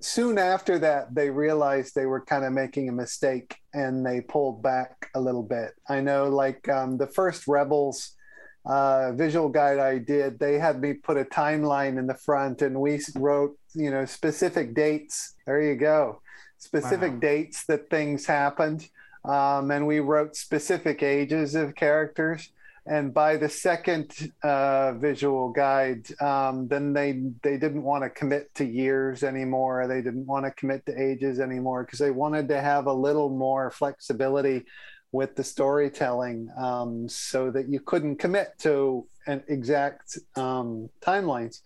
[0.00, 4.60] soon after that they realized they were kind of making a mistake and they pulled
[4.62, 5.70] back a little bit.
[5.88, 8.16] I know, like um, the first Rebels
[8.64, 12.80] uh, visual guide I did, they had me put a timeline in the front, and
[12.80, 15.34] we wrote, you know, specific dates.
[15.46, 16.20] There you go.
[16.58, 17.18] specific Wow.
[17.18, 18.88] dates that things happened,
[19.24, 22.50] um, and we wrote specific ages of characters.
[22.86, 28.52] And by the second uh, visual guide, um, then they they didn't want to commit
[28.56, 29.86] to years anymore.
[29.86, 33.30] They didn't want to commit to ages anymore because they wanted to have a little
[33.30, 34.64] more flexibility
[35.12, 41.60] with the storytelling, um, so that you couldn't commit to an exact um, timelines.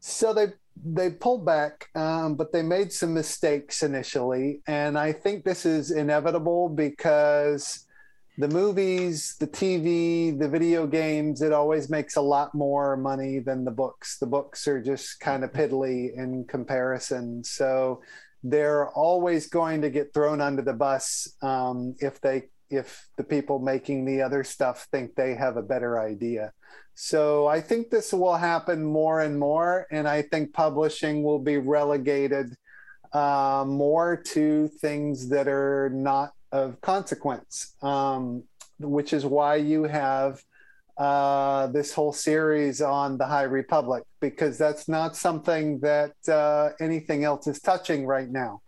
[0.00, 0.48] So they
[0.82, 5.90] they pulled back, um, but they made some mistakes initially, and I think this is
[5.90, 7.86] inevitable because
[8.38, 13.64] the movies, the TV, the video games, it always makes a lot more money than
[13.64, 14.18] the books.
[14.18, 17.44] The books are just kind of piddly in comparison.
[17.44, 18.00] So
[18.42, 23.58] they're always going to get thrown under the bus um, if they if the people
[23.58, 26.52] making the other stuff think they have a better idea.
[26.94, 31.56] So I think this will happen more and more, and I think publishing will be
[31.56, 32.54] relegated
[33.12, 38.44] uh, more to things that are not of consequence, um,
[38.78, 40.42] which is why you have
[40.98, 47.24] uh, this whole series on the High Republic, because that's not something that uh, anything
[47.24, 48.60] else is touching right now.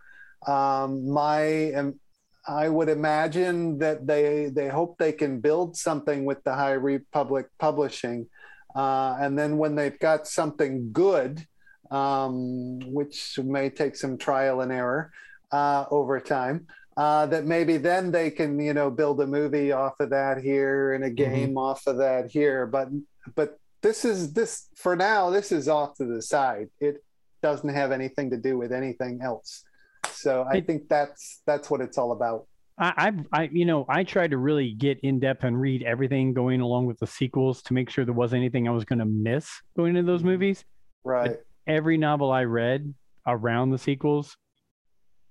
[0.46, 2.00] Um, my, um,
[2.46, 7.46] I would imagine that they they hope they can build something with the High Republic
[7.58, 8.26] publishing,
[8.74, 11.46] uh, and then when they've got something good,
[11.90, 15.12] um, which may take some trial and error
[15.52, 19.94] uh, over time, uh, that maybe then they can you know build a movie off
[20.00, 22.66] of that here and a game off of that here.
[22.66, 22.88] But
[23.34, 25.30] but this is this for now.
[25.30, 26.68] This is off to the side.
[26.80, 27.02] It
[27.42, 29.64] doesn't have anything to do with anything else.
[30.10, 32.46] So I It- think that's that's what it's all about.
[32.78, 36.32] I, I, I, you know, I tried to really get in depth and read everything
[36.32, 39.04] going along with the sequels to make sure there wasn't anything I was going to
[39.04, 40.64] miss going into those movies.
[41.04, 41.36] Right.
[41.66, 42.94] Every novel I read
[43.26, 44.36] around the sequels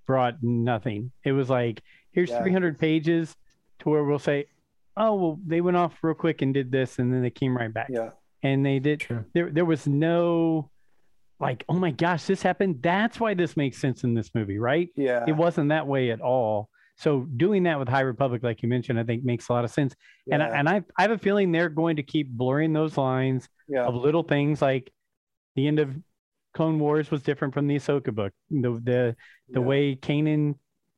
[0.06, 1.12] brought nothing.
[1.24, 2.42] It was like, here's Yeah.
[2.42, 3.34] 300 pages
[3.80, 4.46] to where we'll say,
[4.96, 7.72] oh, well, they went off real quick and did this, and then they came right
[7.72, 7.88] back.
[7.90, 8.10] Yeah.
[8.42, 9.02] And they did.
[9.02, 9.24] Sure.
[9.32, 10.70] There, there was no,
[11.40, 12.82] like, oh my gosh, this happened.
[12.82, 14.88] That's why this makes sense in this movie, right?
[14.96, 15.24] Yeah.
[15.26, 16.68] it wasn't that way at all.
[16.96, 19.70] So doing that with High Republic, like you mentioned, I think makes a lot of
[19.70, 19.94] sense.
[20.30, 23.48] And I, and I I have a feeling they're going to keep blurring those lines
[23.66, 23.84] yeah.
[23.84, 24.92] of little things like
[25.56, 25.90] the end of
[26.54, 28.32] Clone Wars was different from the Ahsoka book.
[28.50, 29.16] The the
[29.48, 29.66] the Yeah.
[29.66, 30.54] way Kanan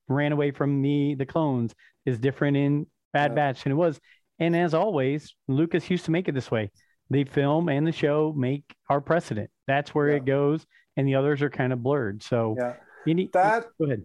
[0.09, 3.35] ran away from the the clones is different in Bad Yeah.
[3.37, 4.01] Batch than it was.
[4.39, 6.71] And as always, Lucas used to make it this way.
[7.11, 9.51] The film and the show make our precedent.
[9.67, 10.17] That's where Yeah.
[10.17, 12.23] it goes, and the others are kind of blurred.
[12.23, 12.75] So Yeah.
[13.07, 14.03] you need That go ahead.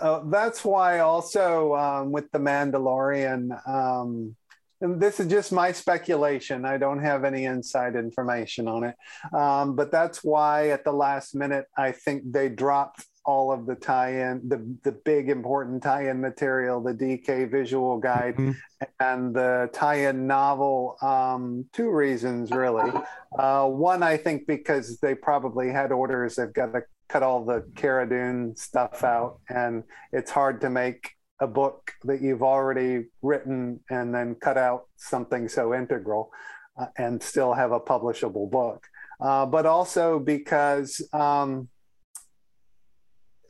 [0.00, 4.34] Uh, that's why also um, with the Mandalorian, um,
[4.80, 6.64] this is just my speculation.
[6.64, 8.96] I don't have any inside information on it,
[9.34, 13.74] um, but that's why at the last minute I think they dropped all of the
[13.74, 18.56] tie-in, the the big important tie-in material, the DK visual guide, Mhm.
[18.98, 20.96] and the tie-in novel.
[21.02, 22.90] Um, two reasons really.
[23.38, 26.36] Uh, one, I think because they probably had orders.
[26.36, 31.10] They've got to cut all the Cara Dune stuff out, and it's hard to make
[31.40, 36.30] a book that you've already written and then cut out something so integral
[36.78, 38.86] uh, and still have a publishable book.
[39.20, 41.68] Uh, but also because um,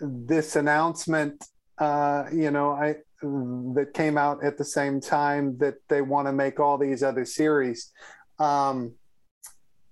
[0.01, 1.45] this announcement,
[1.79, 6.33] uh, you know, I that came out at the same time that they want to
[6.33, 7.93] make all these other series.
[8.39, 8.95] Um,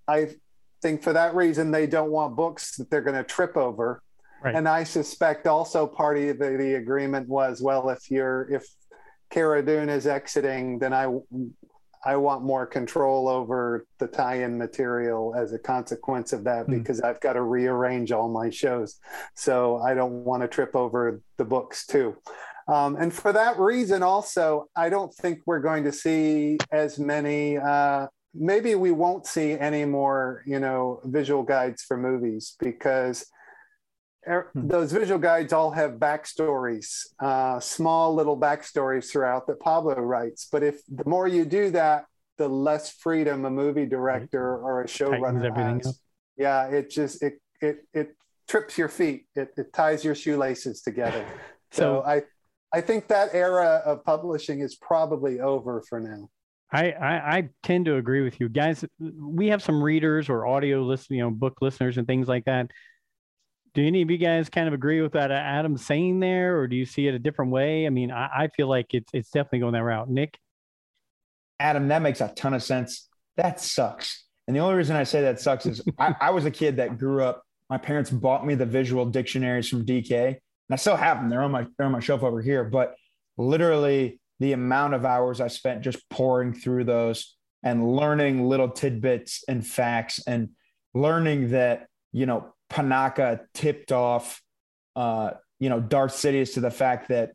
[0.07, 0.31] I
[0.81, 4.03] think for that reason they don't want books that they're going to trip over.
[4.43, 4.55] Right.
[4.55, 8.65] And I suspect also part of the, the agreement was, well, if you're if
[9.31, 11.07] Cara Dune is exiting, then I
[12.05, 16.79] I want more control over the tie-in material as a consequence of that Hmm.
[16.79, 19.01] because I've got to rearrange all my shows.
[19.35, 22.17] So I don't want to trip over the books too.
[22.69, 27.59] Um, and for that reason, also, I don't think we're going to see as many.
[27.59, 33.27] Uh, maybe we won't see any more, you know, visual guides for movies because.
[34.55, 40.49] Those visual guides all have backstories, uh, small little backstories throughout that Pablo writes.
[40.51, 44.87] But if the more you do that, the less freedom a movie director or a
[44.87, 46.01] showrunner everything has.
[46.37, 49.27] Yeah, it just it it it trips your feet.
[49.35, 51.25] It, it ties your shoelaces together.
[51.71, 52.23] So So I
[52.73, 56.31] I think that era of publishing is probably over for now.
[56.73, 58.85] I, I I tend to agree with you guys.
[58.99, 62.71] We have some readers or audio listen, you know, book listeners and things like that.
[63.79, 66.67] Do any of you guys kind of agree with that uh, Adam saying there, or
[66.67, 67.87] do you see it a different way?
[67.87, 70.11] I mean, I, I feel like it's it's definitely going that route.
[70.11, 70.37] Nick,
[71.61, 73.09] Adam, that makes a ton of sense.
[73.37, 74.25] That sucks.
[74.49, 76.99] And the only reason I say that sucks is I, I was a kid that
[76.99, 77.45] grew up.
[77.71, 80.37] My parents bought me the visual dictionaries from DK, and
[80.73, 81.29] I still have them.
[81.29, 82.65] They're on my they're on my shelf over here.
[82.65, 82.97] But
[83.37, 89.45] literally, the amount of hours I spent just pouring through those and learning little tidbits
[89.47, 90.49] and facts and
[90.95, 94.43] learning that you know Panaka tipped off
[94.97, 97.33] uh, you know Darth Sidious to the fact that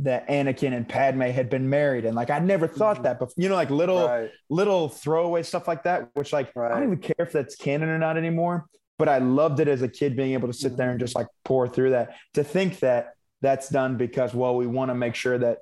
[0.00, 3.02] that Anakin and Padme had been married, and like I never thought Mhm.
[3.04, 4.30] that, but you know, like little Right.
[4.48, 7.98] little throwaway stuff like that, which like I don't even care if that's canon or
[7.98, 8.66] not anymore.
[8.98, 11.26] But I loved it as a kid being able to sit there and just like
[11.44, 12.14] pour through that.
[12.34, 15.58] To think that that's done because well, we want to make sure that.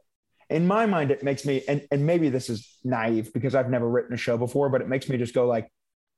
[0.51, 3.89] In my mind, it makes me, and, and maybe this is naive because I've never
[3.89, 5.71] written a show before, but it makes me just go like,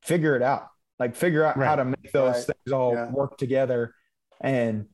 [0.03, 0.69] figure it out,
[1.03, 2.47] like figure out how to make those Right.
[2.57, 3.11] things all Yeah.
[3.11, 3.95] work together,
[4.41, 4.87] and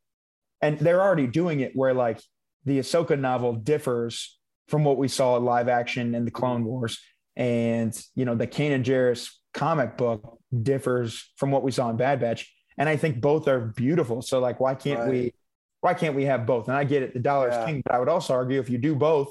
[0.60, 2.20] and they're already doing it where like
[2.64, 6.98] the Ahsoka novel differs from what we saw in live action in the Clone Wars,
[7.36, 12.20] and you know the Kanan Jarrus comic book differs from what we saw in Bad
[12.20, 14.22] Batch, and I think both are beautiful.
[14.22, 15.08] So like, why can't Right.
[15.10, 15.34] we?
[15.80, 16.66] Why can't we have both?
[16.68, 17.66] And I get it, the dollar is Yeah.
[17.66, 19.28] king, but I would also argue if you do both,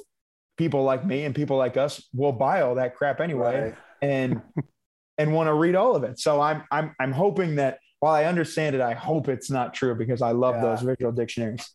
[0.58, 3.76] people like me and people like us will buy all that crap anyway, Right.
[4.02, 4.42] and
[5.18, 6.20] and want to read all of it.
[6.20, 9.96] So I'm I'm I'm hoping that while I understand it, I hope it's not true
[9.96, 10.62] because I love Yeah.
[10.62, 11.68] those visual dictionaries.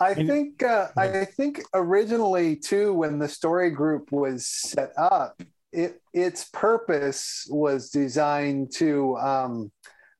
[0.00, 5.40] I And- think uh, I think originally too, when the story group was set up,
[5.72, 9.72] it its purpose was designed to um,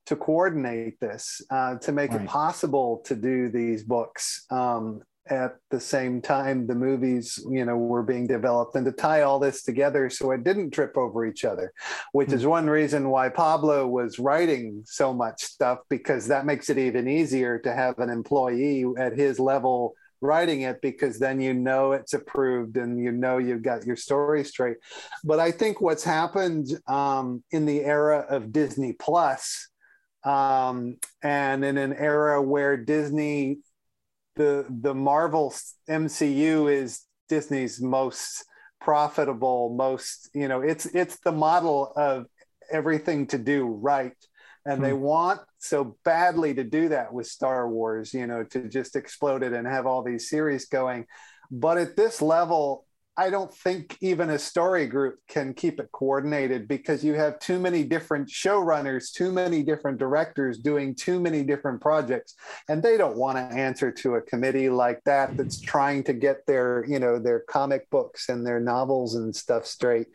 [0.07, 2.23] to coordinate this, uh, to make Right.
[2.23, 7.77] it possible to do these books um, at the same time the movies, you know,
[7.77, 11.45] were being developed, and to tie all this together so it didn't trip over each
[11.45, 11.73] other,
[12.13, 16.79] which is one reason why Pablo was writing so much stuff because that makes it
[16.79, 21.93] even easier to have an employee at his level writing it because then you know
[21.93, 24.77] it's approved and you know you've got your story straight.
[25.25, 29.69] But I think what's happened um, in the era of Disney Plus,
[30.25, 33.59] um, and in an era where Disney,
[34.39, 35.53] the the Marvel
[35.91, 38.45] MCU is Disney's most
[38.81, 42.27] profitable, most you know, it's it's the model of
[42.73, 44.17] everything to do right
[44.69, 45.01] and they hmm.
[45.01, 49.55] want so badly to do that with Star Wars, you know, to just explode it
[49.55, 51.07] and have all these series going.
[51.51, 52.85] But at this level,
[53.19, 57.59] I don't think even a story group can keep it coordinated because you have too
[57.59, 62.37] many different showrunners, too many different directors doing too many different projects,
[62.69, 66.47] and they don't want to answer to a committee like that that's trying to get
[66.47, 70.07] their, you know, their comic books and their novels and stuff straight.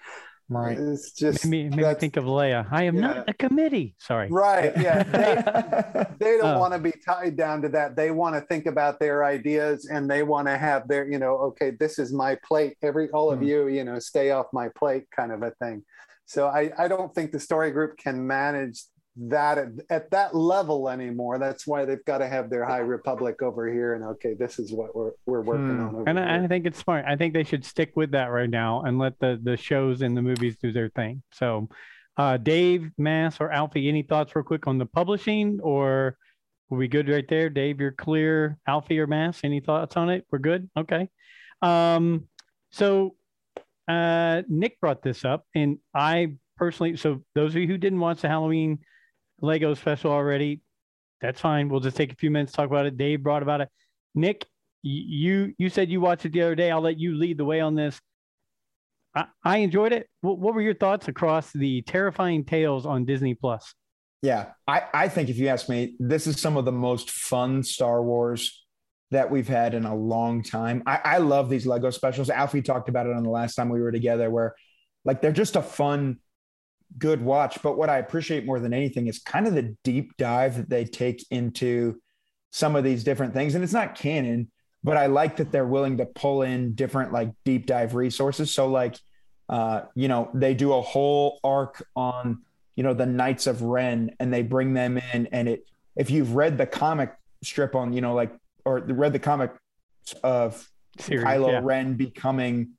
[0.50, 0.78] Right.
[0.78, 2.68] It's just Made me, made me think of Leia.
[2.70, 3.02] I am Yeah.
[3.02, 3.96] not a committee.
[4.00, 4.28] Sorry.
[4.30, 4.74] Right.
[4.78, 5.04] Yeah.
[5.04, 6.60] They, they don't Oh.
[6.60, 7.96] want to be tied down to that.
[7.96, 11.36] They want to think about their ideas and they want to have their, you know,
[11.38, 12.76] okay, this is my plate.
[12.82, 13.46] Every all of Hmm.
[13.46, 15.84] you, you know, stay off my plate kind of a thing.
[16.26, 18.84] So I, I don't think the story group can manage
[19.16, 21.38] that at, at that level anymore.
[21.38, 24.72] That's why they've got to have their High Republic over here and okay, this is
[24.72, 25.96] what we're we're working Hmm.
[25.96, 26.20] on And.
[26.20, 27.06] I, I think it's smart.
[27.08, 30.18] I think they should stick with that right now and let the the shows and
[30.18, 31.22] the movies do their thing.
[31.32, 31.70] So,
[32.18, 36.18] uh, Dave, Mass, or Alfie, any thoughts real quick on the publishing, or
[36.72, 37.50] are we good right there?
[37.50, 38.58] Dave, you're clear.
[38.68, 40.26] Alfie or Mass, any thoughts on it?
[40.32, 40.70] We're good.
[40.78, 41.08] Okay.
[41.62, 42.28] Um,
[42.72, 43.16] so
[43.88, 46.98] uh, Nick brought this up, and I personally.
[46.98, 48.80] So those of you who didn't watch the Halloween
[49.44, 50.62] Lego special already,
[51.22, 51.70] that's fine.
[51.70, 52.98] We'll just take a few minutes to talk about it.
[52.98, 53.70] Dave brought about it.
[54.16, 54.48] Nick,
[54.82, 56.72] you you said you watched it the other day.
[56.72, 58.02] I'll let you lead the way on this.
[59.16, 60.10] I, I enjoyed it.
[60.22, 63.76] What, what were your thoughts across the terrifying tales on Disney Plus?
[64.22, 67.62] Yeah, I, I think if you ask me, this is some of the most fun
[67.64, 68.66] Star Wars
[69.12, 70.82] that we've had in a long time.
[70.86, 72.30] I, I love these Lego specials.
[72.30, 74.56] Alfie talked about it on the last time we were together, where
[75.06, 76.20] like they're just a fun,
[76.98, 77.62] good watch.
[77.62, 80.86] But what I appreciate more than anything is kind of the deep dive that they
[80.86, 82.00] take into
[82.52, 83.56] some of these different things.
[83.56, 84.52] And it's not canon,
[84.84, 88.54] but I like that they're willing to pull in different like deep dive resources.
[88.54, 88.98] So like,
[89.50, 92.44] uh, you know, they do a whole arc on
[92.76, 95.28] you know the Knights of Ren, and they bring them in.
[95.28, 97.14] And it, if you've read the comic
[97.44, 98.34] strip on, you know, like
[98.66, 99.52] or read the comic
[100.24, 100.68] of
[101.00, 101.62] Series, Kylo yeah.
[101.64, 102.72] Ren becoming,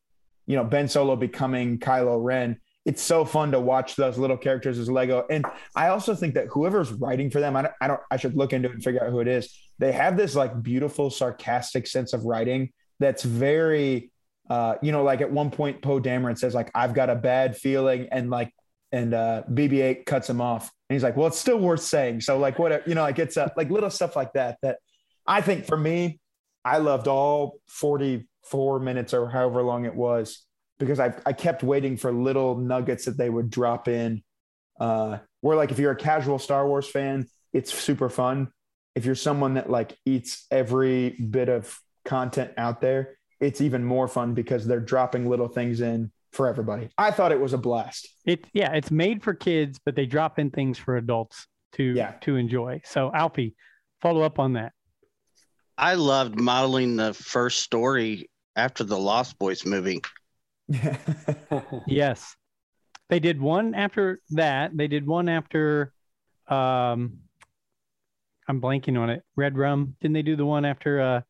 [0.47, 2.59] you know, Ben Solo becoming Kylo Ren.
[2.85, 5.27] It's so fun to watch those little characters as Lego.
[5.31, 8.37] And I also think that whoever's writing for them, I don't, I don't, I should
[8.37, 9.59] look into it and figure out who it is.
[9.79, 14.13] They have this like beautiful, sarcastic sense of writing that's very,
[14.51, 17.57] uh, you know, like at one point Poe Dameron says like, I've got a bad
[17.57, 18.09] feeling.
[18.13, 18.53] And like,
[18.93, 20.71] and uh, BB-8 cuts him off.
[20.89, 22.21] And he's like, well, it's still worth saying.
[22.21, 24.79] So like, what, you know, like it's uh, like little stuff like that, that
[25.27, 26.21] I think for me,
[26.65, 30.45] I loved all 44 minutes or however long it was
[30.79, 34.23] because I, I kept waiting for little nuggets that they would drop in.
[34.81, 38.49] Uh, where like if you're a casual Star Wars fan, it's super fun.
[38.95, 44.09] if you're someone that like eats every bit of content out there, it's even more
[44.09, 46.89] fun because they're dropping little things in for everybody.
[46.99, 48.09] I thought it was a blast.
[48.25, 52.13] It yeah, it's made for kids, but they drop in things for adults to Yeah.
[52.23, 52.81] to enjoy.
[52.85, 53.55] So Alfie,
[54.01, 54.73] follow up on that.
[55.79, 60.01] I loved modeling the first story after the Lost Boys movie.
[61.87, 62.35] Yes.
[63.11, 64.77] They did one after that.
[64.77, 65.93] They did one after
[66.49, 67.19] um
[68.47, 69.23] I'm blanking on it.
[69.37, 69.97] Red Rum.
[70.01, 71.21] Didn't they do the one after uh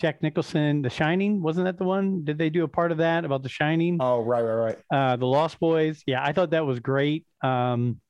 [0.00, 1.42] Jack Nicholson, The Shining?
[1.42, 2.24] Wasn't that the one?
[2.24, 3.98] Did they do a part of that about The Shining?
[4.00, 4.96] oh, right, right, right.
[5.12, 6.02] uh, the Lost Boys.
[6.06, 7.26] Yeah, I thought that was great.
[7.42, 8.00] Um,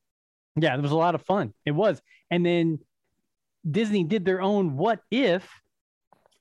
[0.56, 1.54] yeah, it was a lot of fun.
[1.64, 2.02] It was.
[2.30, 2.80] And then
[3.68, 5.48] Disney did their own What If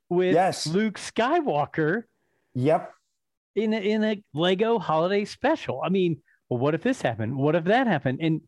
[0.10, 0.68] with Yes.
[0.68, 2.04] Luke Skywalker
[2.56, 2.92] Yep.
[3.58, 5.82] In a, in a Lego holiday special.
[5.84, 7.36] I mean, well, what if this happened?
[7.36, 8.20] What if that happened?
[8.22, 8.42] And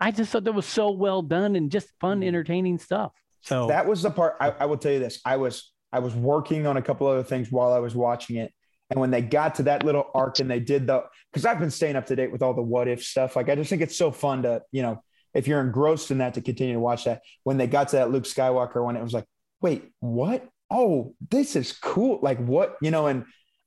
[0.00, 2.28] I just thought that was so well done and just fun, mm-hmm.
[2.28, 3.12] entertaining stuff.
[3.42, 5.20] So That was the part I, I will tell you this.
[5.24, 8.52] I was I was working on a couple other things while I was watching it.
[8.90, 11.70] And when they got to that little arc and they did the because I've been
[11.70, 13.36] staying up to date with all the what if stuff.
[13.36, 15.02] Like I just think it's so fun to, you know,
[15.34, 17.22] if you're engrossed in that to continue to watch that.
[17.42, 19.26] When they got to that Luke Skywalker one, it was like,
[19.60, 20.48] wait, what?
[20.70, 22.20] Oh, this is cool.
[22.22, 23.24] Like what, you know, and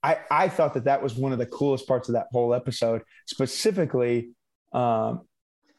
[0.07, 3.01] I, I thought that that was one of the coolest parts of that whole episode,
[3.25, 4.29] specifically
[4.71, 5.21] um,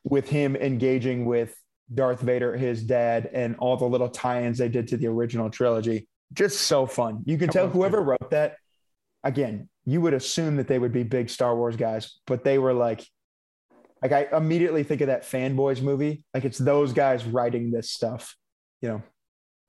[0.04, 1.56] with him engaging with
[1.92, 6.08] Darth Vader, his dad, and all the little tie-ins they did to the original trilogy.
[6.34, 7.22] Just so fun.
[7.24, 8.56] You can That tell was whoever wrote that.
[9.24, 12.74] Again, you would assume that they would be big Star Wars guys, but they were
[12.74, 13.06] like,
[14.02, 16.22] like I immediately think of that fanboys movie.
[16.34, 18.36] Like it's those guys writing this stuff.
[18.82, 19.02] You know,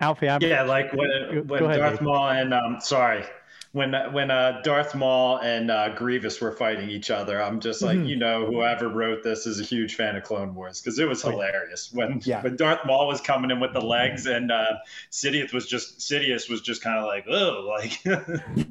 [0.01, 2.01] Alfie, I'm Yeah, like Go when when ahead, Darth Dave.
[2.01, 3.23] Maul and um, sorry,
[3.71, 7.99] when when uh, Darth Maul and uh, Grievous were fighting each other, I'm just like,
[7.99, 8.07] Mhm.
[8.07, 11.23] you know, whoever wrote this is a huge fan of Clone Wars because it was
[11.23, 12.41] Oh, hilarious when Yeah.
[12.41, 14.65] when Darth Maul was coming in with the legs and uh,
[15.11, 17.99] Sidious was just Sidious was just kind of like, oh, like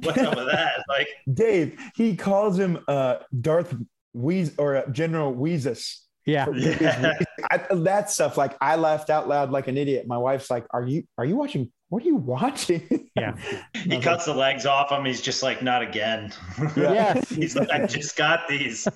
[0.03, 0.83] what's up with that?
[0.89, 3.75] Like, Dave, he calls him uh, Darth
[4.15, 5.99] Weez or uh, General Weezus.
[6.29, 7.13] Yeah, yeah.
[7.51, 10.05] I, that stuff, like I laughed out loud like an idiot.
[10.07, 11.71] My wife's like, "Are you are you watching?
[11.89, 13.35] What are you watching?" Yeah.
[13.73, 15.05] he cuts the legs off him.
[15.05, 16.31] He's just like, not again.
[16.77, 16.93] Yeah.
[16.93, 17.29] Yes.
[17.41, 18.87] He's like, I just got these.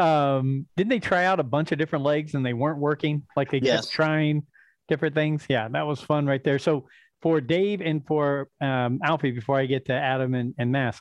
[0.00, 3.50] um didn't they try out a bunch of different legs and they weren't working like
[3.50, 3.80] they Yes.
[3.86, 4.46] kept trying
[4.86, 6.86] different things yeah that was fun right there so
[7.20, 11.00] for dave and for um alfie before i get to adam and, and mass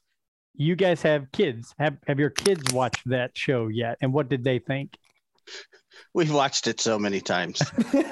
[0.58, 4.44] you guys have kids have have your kids watched that show yet and what did
[4.44, 4.98] they think
[6.14, 7.62] We've watched it so many times.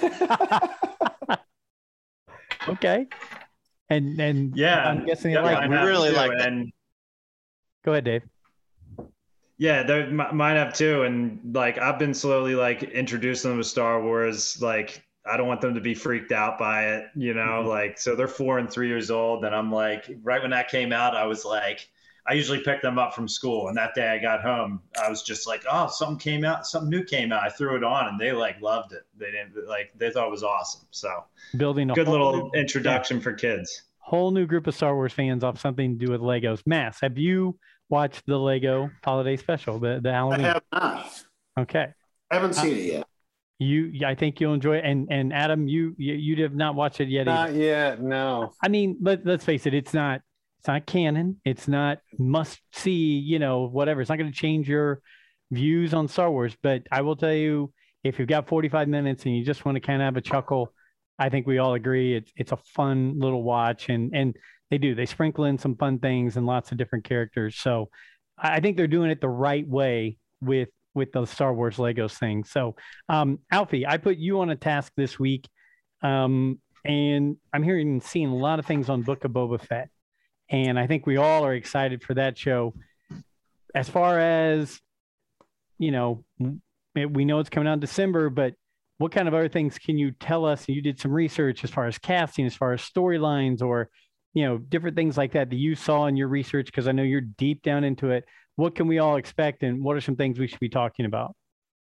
[2.67, 3.07] okay
[3.89, 6.47] and and Yeah, i'm guessing they yeah, like we really too, liked it.
[6.47, 6.71] and
[7.83, 8.23] go ahead dave
[9.57, 14.01] Yeah, they're, mine have too, and like I've been slowly like introducing them to Star
[14.03, 14.61] Wars.
[14.61, 17.63] Like I don't want them to be freaked out by it, you know.
[17.63, 17.67] Mhm.
[17.67, 20.91] Like so, they're four and three years old, and I'm like, right when that came
[20.91, 21.87] out, I was like,
[22.27, 25.21] I usually pick them up from school, and that day I got home, I was
[25.21, 27.43] just like, oh, something came out, something new came out.
[27.43, 29.03] I threw it on, and they like loved it.
[29.17, 30.87] They didn't like they thought it was awesome.
[30.91, 31.09] So
[31.57, 33.83] building a good little new- introduction for kids.
[33.99, 36.61] whole new group of Star Wars fans off something to do with Legos.
[36.65, 37.57] Mass, have you
[37.89, 40.41] watched the Lego holiday special, the the Halloween?
[40.41, 40.61] I Halloween?
[40.73, 41.23] have not.
[41.59, 41.87] Okay,
[42.31, 43.07] I haven't seen it yet.
[43.59, 44.83] you, I think you'll enjoy it.
[44.85, 47.27] And and Adam, you you, you have not watched it yet.
[47.27, 47.57] Not Either.
[47.59, 48.01] yet.
[48.01, 48.51] No.
[48.63, 50.21] I mean, let let's face it, it's not
[50.65, 51.39] it's not canon.
[51.45, 53.19] It's not must see.
[53.19, 54.01] You know, whatever.
[54.01, 54.99] It's not going to change your
[55.51, 56.57] views on Star Wars.
[56.59, 57.71] But I will tell you,
[58.03, 60.73] if you've got 45 minutes and you just want to kind of have a chuckle,
[61.19, 64.35] I think we all agree it's it's a fun little watch, and and
[64.71, 67.57] they do they sprinkle in some fun things and lots of different characters.
[67.57, 67.91] So
[68.35, 72.43] I think they're doing it the right way with with the Star Wars Legos thing.
[72.43, 72.75] So
[73.07, 75.47] um, Alfie, I put you on a task this week,
[76.01, 79.89] um, and I'm hearing and seeing a lot of things on Book of Boba Fett,
[80.49, 82.73] and I think we all are excited for that show.
[83.73, 84.79] As far as
[85.77, 86.23] you know,
[86.95, 88.53] we know it's coming out in December, but
[88.97, 90.69] what kind of other things can you tell us?
[90.69, 93.89] You did some research as far as casting, as far as storylines, or
[94.33, 96.67] you know, different things like that that you saw in your research.
[96.67, 98.25] Because I know you're deep down into it.
[98.55, 101.35] What can we all expect, and what are some things we should be talking about?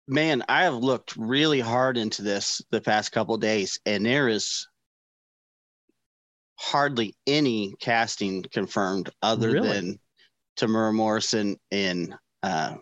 [0.09, 4.67] Man, I have looked really hard into this the past couple days, and there is
[6.63, 9.69] hardly any casting confirmed other Really?
[9.69, 10.01] than
[10.57, 12.77] Temuera Morrison and uh,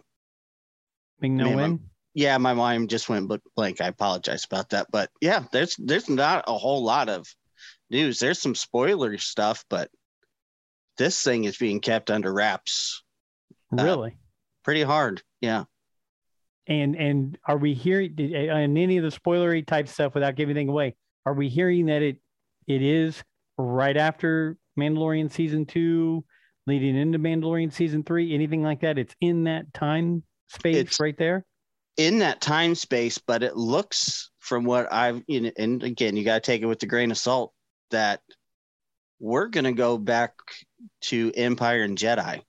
[1.22, 1.80] No Man,
[2.14, 3.80] yeah, my mind just went blank.
[3.80, 7.26] I apologize about that, but yeah, there's there's not a whole lot of
[7.90, 8.18] news.
[8.18, 9.90] There's some spoiler stuff, but
[10.98, 13.02] this thing is being kept under wraps
[13.78, 14.16] uh, Really?
[14.64, 15.22] pretty hard.
[15.40, 15.64] Yeah.
[16.66, 18.22] And and are we hearing uh,
[18.56, 20.96] in any of the spoilery type stuff without giving anything away?
[21.26, 22.16] are we hearing that it
[22.66, 23.22] it is
[23.60, 26.24] right after Mandalorian season two,
[26.66, 28.98] leading into Mandalorian season three, anything like that?
[28.98, 31.44] It's in that time space It's- right there.
[31.96, 36.24] in that time space, but it looks from what I've you know, and again, you
[36.24, 37.52] got to take it with a grain of salt
[37.90, 38.20] that
[39.18, 40.32] we're going to go back
[41.02, 42.42] to Empire and Jedi.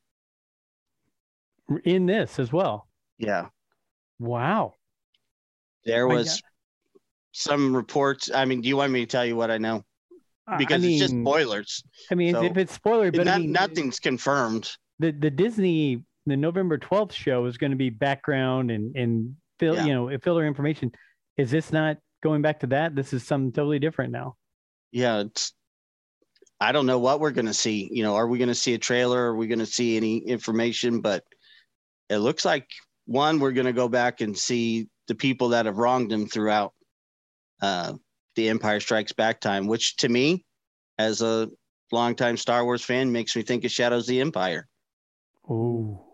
[1.84, 2.88] In this as well.
[3.18, 3.48] Yeah,
[4.20, 4.76] Wow.
[5.86, 6.42] there was
[7.34, 8.30] some reports.
[8.34, 9.84] I mean, do you want me to tell you what I know?
[10.58, 11.84] Because I it's just mean- spoilers.
[12.12, 14.70] I mean, so- if it's spoiler, but I mean, nothing's confirmed.
[15.00, 19.76] the the Disney the November twelfth show is going to be background and and fill
[19.76, 19.86] Yeah.
[19.86, 20.92] you know filler information.
[21.38, 22.96] Is this not going back to that?
[22.96, 24.36] This is something totally different now.
[24.92, 25.54] Yeah, it's.
[26.60, 27.90] I don't know what we're going to see.
[27.92, 29.32] You know, are we going to see a trailer?
[29.32, 31.02] Are we going to see any information?
[31.02, 31.24] But
[32.10, 32.68] it looks like
[33.08, 36.74] one, we're going to go back and see the people that have wronged him throughout
[37.64, 37.94] uh,
[38.36, 40.46] the Empire Strikes Back time, which to me,
[40.98, 41.50] as a
[41.92, 44.68] longtime Star Wars fan, makes me think of Shadows of the Empire.
[45.50, 46.06] Oh,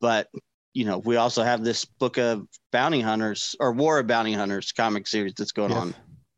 [0.00, 0.28] But
[0.72, 4.72] you know, we also have this book of bounty hunters or War of Bounty Hunters
[4.72, 5.94] comic series that's going on,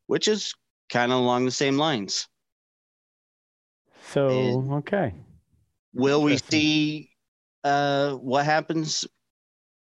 [0.06, 0.54] which is
[0.90, 2.28] kind of along the same lines.
[4.12, 5.14] So And- okay,
[5.92, 7.10] Will we see
[7.64, 9.04] uh, what happens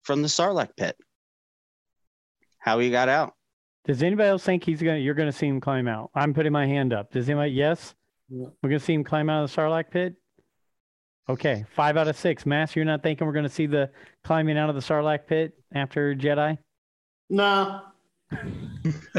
[0.04, 0.98] from the Sarlacc pit?
[2.60, 3.34] How he got out?
[3.86, 4.98] Does anybody else think he's gonna?
[4.98, 6.10] You're gonna see him climb out?
[6.16, 7.12] I'm putting my hand up.
[7.12, 7.52] Does anybody?
[7.52, 7.96] Yes,
[8.30, 8.48] Yeah.
[8.62, 10.16] we're gonna see him climb out of the Sarlacc pit.
[11.30, 12.46] Okay, five out of six.
[12.46, 13.90] Mass, you're not thinking we're gonna see the
[14.24, 16.58] climbing out of the Sarlacc pit after Jedi?
[17.30, 17.82] Nah.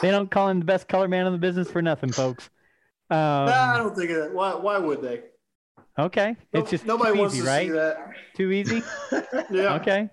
[0.00, 2.48] They don't call him the best color man in the business for nothing, folks.
[3.10, 4.32] Um, nah, I don't think of that.
[4.32, 4.54] Why?
[4.54, 5.20] Why would they?
[5.98, 7.66] Okay, No- it's just nobody too wants easy, to right?
[7.66, 7.98] see that.
[8.36, 8.82] Too easy.
[9.50, 9.74] Yeah.
[9.74, 10.08] Okay.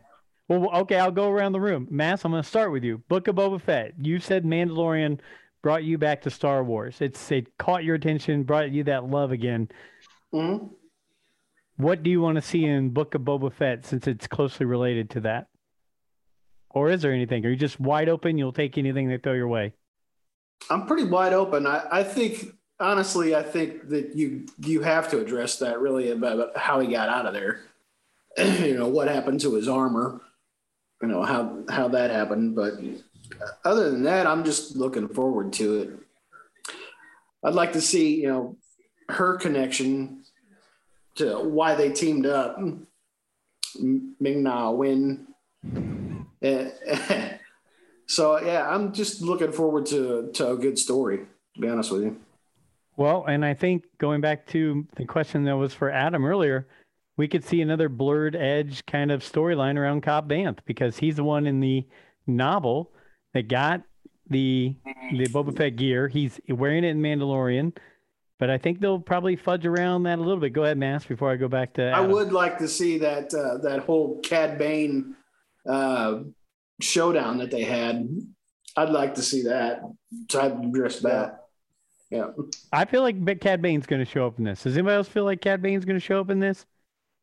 [0.49, 1.87] Well, okay, I'll go around the room.
[1.91, 2.97] Mass, I'm going to start with you.
[3.07, 3.93] Book of Boba Fett.
[4.01, 5.19] You said Mandalorian
[5.61, 6.97] brought you back to Star Wars.
[7.01, 9.69] It's it caught your attention, brought you that love again.
[10.33, 10.71] Mhm.
[11.77, 15.11] What do you want to see in Book of Boba Fett since it's closely related
[15.11, 15.47] to that?
[16.71, 17.45] Or is there anything?
[17.45, 18.37] Are you just wide open?
[18.37, 19.73] You'll take anything they throw your way.
[20.69, 21.67] I'm pretty wide open.
[21.67, 26.57] I, I think honestly, I think that you you have to address that really about
[26.57, 27.61] how he got out of there.
[28.37, 30.21] you know what happened to his armor.
[31.01, 32.55] You know how how that happened.
[32.55, 32.73] But
[33.63, 35.89] other than that, I'm just looking forward to it.
[37.43, 38.57] I'd like to see you know
[39.09, 40.23] her connection
[41.15, 42.57] to why they teamed up.
[43.79, 44.75] Ming Na.
[46.41, 46.69] Eh,
[48.09, 51.19] So yeah, I'm just looking forward to to a good story.
[51.55, 52.17] To be honest with you.
[52.97, 56.67] Well, and I think going back to the question that was for Adam earlier,
[57.19, 61.23] we could see another blurred edge kind of storyline around Cobb Vanth because he's the
[61.25, 61.85] one in the
[62.25, 62.93] novel
[63.33, 63.81] that got
[64.29, 64.73] the
[65.11, 66.07] the Boba Fett gear.
[66.07, 67.75] He's wearing it in Mandalorian,
[68.37, 70.53] but I think they'll probably fudge around that a little bit.
[70.53, 71.89] Go ahead, Mass, before I go back to.
[71.89, 75.13] I would like to see that uh, that whole Cad Bane
[75.67, 76.19] uh,
[76.79, 78.07] showdown that they had.
[78.77, 79.81] I'd like to see that.
[80.29, 81.47] So I'd address that.
[82.11, 82.27] Yeah.
[82.71, 84.63] I feel like Cad Bane's going to show up in this.
[84.63, 86.65] Does anybody else feel like Cad Bane's going to show up in this?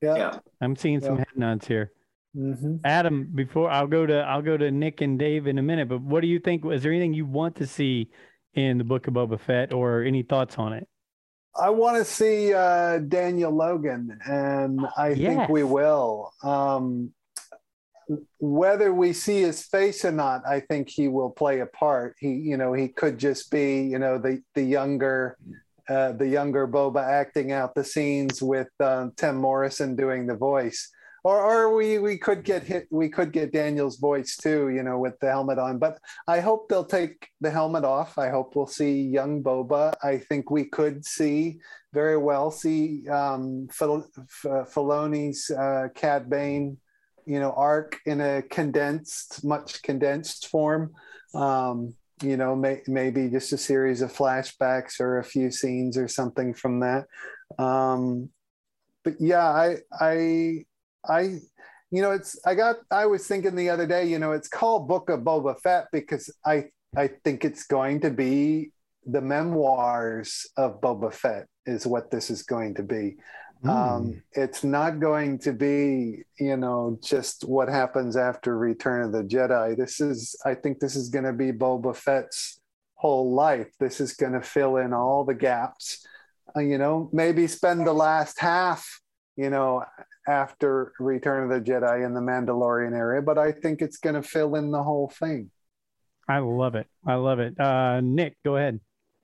[0.02, 0.16] Yeah.
[0.16, 0.38] Yeah.
[0.60, 1.18] I'm seeing some Yeah.
[1.18, 1.92] head nods here.
[2.34, 5.88] hmm Adam, before I'll go to I'll go to Nick and Dave in a minute,
[5.88, 6.64] but what do you think?
[6.66, 8.10] Is there anything you want to see
[8.54, 10.86] in the Book of Boba Fett, or any thoughts on it?
[11.58, 16.32] I want to see uh, Daniel Logan, and I think we will.
[16.42, 17.12] Um,
[18.38, 22.16] whether we see his face or not, I think he will play a part.
[22.20, 25.38] He, you know, he could just be, you know, the the younger,
[25.88, 30.90] uh, the younger Boba acting out the scenes with um, Tim Morrison doing the voice,
[31.24, 32.88] or or we we could get hit.
[32.90, 35.78] We could get Daniel's voice too, you know, with the helmet on.
[35.78, 38.18] But I hope they'll take the helmet off.
[38.18, 39.94] I hope we'll see young Boba.
[40.02, 41.58] I think we could see
[41.96, 46.76] very well see um, F- Filoni's uh, Cad Bane,
[47.24, 50.92] you know, arc in a condensed, much condensed form.
[51.34, 56.08] Um, you know, may, maybe just a series of flashbacks or a few scenes or
[56.08, 57.06] something from that.
[57.58, 58.30] Um,
[59.04, 60.64] but yeah, I, I,
[61.08, 61.38] I,
[61.90, 64.88] you know, it's I got I was thinking the other day, you know, it's called
[64.88, 66.64] Book of Boba Fett because I
[66.96, 68.72] I think it's going to be
[69.04, 73.16] the memoirs of Boba Fett is what this is going to be.
[73.64, 79.22] Um, it's not going to be, you know, just what happens after Return of the
[79.22, 79.76] Jedi.
[79.76, 82.60] This is, I think, this is going to be Boba Fett's
[82.94, 83.68] whole life.
[83.80, 86.06] This is going to fill in all the gaps.
[86.56, 89.00] Uh, you know, maybe spend the last half,
[89.36, 89.84] you know,
[90.28, 94.22] after Return of the Jedi in the Mandalorian area, but I think it's going to
[94.22, 95.50] fill in the whole thing.
[96.28, 96.88] I love it.
[97.06, 97.58] I love it.
[97.58, 98.80] Uh, Nick, go ahead.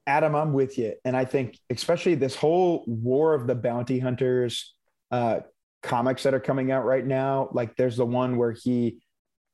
[0.07, 0.95] Adam, I'm with you.
[1.05, 4.75] And I think, especially this whole War of the Bounty Hunters
[5.11, 5.41] uh,
[5.83, 9.01] comics that are coming out right now, like there's the one where he,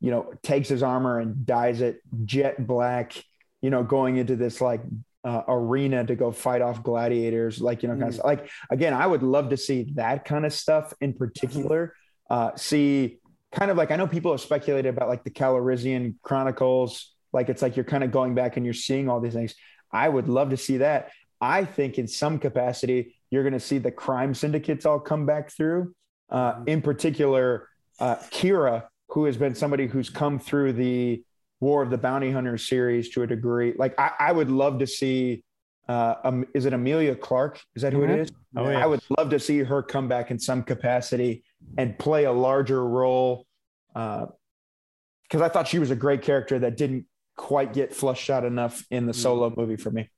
[0.00, 3.22] you know, takes his armor and dyes it jet black,
[3.60, 4.82] you know, going into this like
[5.24, 9.06] uh, arena to go fight off gladiators, like, you know, kind of like, again, I
[9.06, 11.94] would love to see that kind of stuff in particular.
[12.30, 13.18] Uh, see,
[13.52, 17.60] kind of like, I know people have speculated about like the Calrissian Chronicles, like it's
[17.60, 19.54] like you're kind of going back and you're seeing all these things.
[19.92, 21.10] I would love to see that.
[21.40, 25.50] I think in some capacity, you're going to see the crime syndicates all come back
[25.50, 25.94] through.
[26.30, 27.68] Uh, in particular,
[28.00, 31.22] uh, Qi'ra, who has been somebody who's come through the
[31.60, 33.74] War of the Bounty Hunters series to a degree.
[33.76, 35.42] Like, I, I would love to see.
[35.88, 37.60] Uh, um, is it Emilia Clarke?
[37.74, 38.10] Is that who Mhm.
[38.10, 38.30] it is?
[38.54, 38.84] Oh, yeah.
[38.84, 41.44] I would love to see her come back in some capacity
[41.78, 43.46] and play a larger role.
[43.94, 47.06] Because I thought she was a great character that didn't
[47.38, 50.10] quite get flushed out enough in the solo movie for me.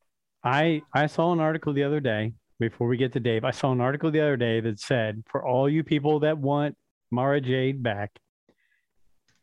[0.42, 2.32] I I saw an article the other day.
[2.58, 5.46] Before we get to Dave, I saw an article the other day that said, for
[5.46, 6.76] all you people that want
[7.10, 8.10] Mara Jade back,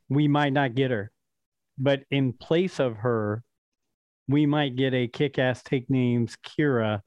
[0.07, 1.11] we might not get her,
[1.79, 3.43] but in place of her,
[4.27, 7.01] we might get a kick-ass take names Qi'ra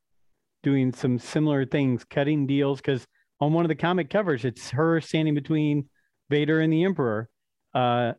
[0.65, 2.81] doing some similar things, cutting deals.
[2.81, 3.07] Because
[3.41, 5.89] on one of the comic covers, it's her standing between
[6.29, 7.29] Vader and the Emperor.
[7.73, 8.15] Uh,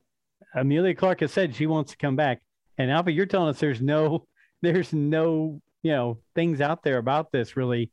[0.56, 2.41] Emilia Clarke has said she wants to come back,
[2.78, 4.26] and Alfie, you're telling us there's no
[4.62, 7.89] there's no you know things out there about this really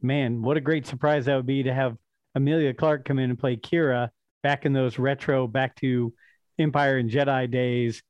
[0.00, 1.96] man what a great surprise that would be to have
[2.36, 4.08] emilia clarke come in and play qi'ra
[4.42, 6.12] back in those retro back to
[6.58, 8.02] empire and jedi days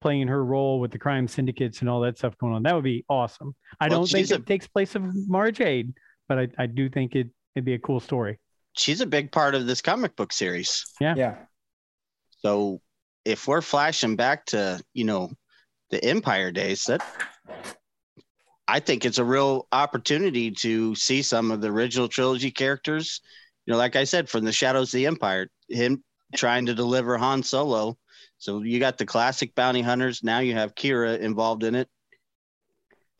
[0.00, 2.84] playing her role with the crime syndicates and all that stuff going on that would
[2.84, 5.92] be awesome i Well, don't think she's it takes place of mara jade
[6.28, 8.38] but i, I do think it, it'd be a cool story
[8.72, 10.86] She's a big part of this comic book series.
[11.00, 11.14] Yeah.
[11.16, 11.34] Yeah.
[12.38, 12.80] So
[13.24, 15.30] if we're flashing back to, you know,
[15.90, 17.02] the Empire days, that
[18.68, 23.20] I think it's a real opportunity to see some of the original trilogy characters.
[23.66, 26.02] You know, like I said, from the Shadows of the Empire, him
[26.34, 27.98] trying to deliver Han Solo.
[28.38, 30.22] So you got the classic bounty hunters.
[30.22, 31.88] Now you have Qi'ra involved in it.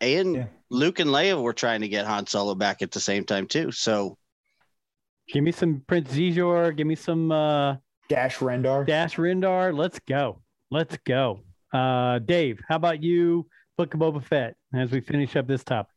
[0.01, 0.47] And Yeah.
[0.71, 3.73] Luke and Leia were trying to get Han Solo back at the same time too.
[3.73, 4.17] So
[5.33, 7.77] give me some prince Xizor, give me some uh
[8.11, 8.85] Dash Rendar.
[8.85, 9.73] dash Rendar.
[9.73, 10.43] let's go
[10.73, 11.41] let's go
[11.73, 13.47] uh dave how about you
[13.79, 15.95] book of boba fett as we finish up this topic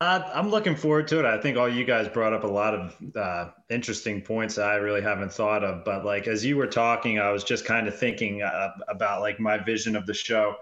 [0.00, 1.24] Uh, I'm looking forward to it.
[1.24, 4.74] I think all you guys brought up a lot of uh, interesting points that I
[4.86, 5.84] really haven't thought of.
[5.84, 9.38] But like as you were talking, I was just kind of thinking uh, about like
[9.38, 10.56] my vision of the show,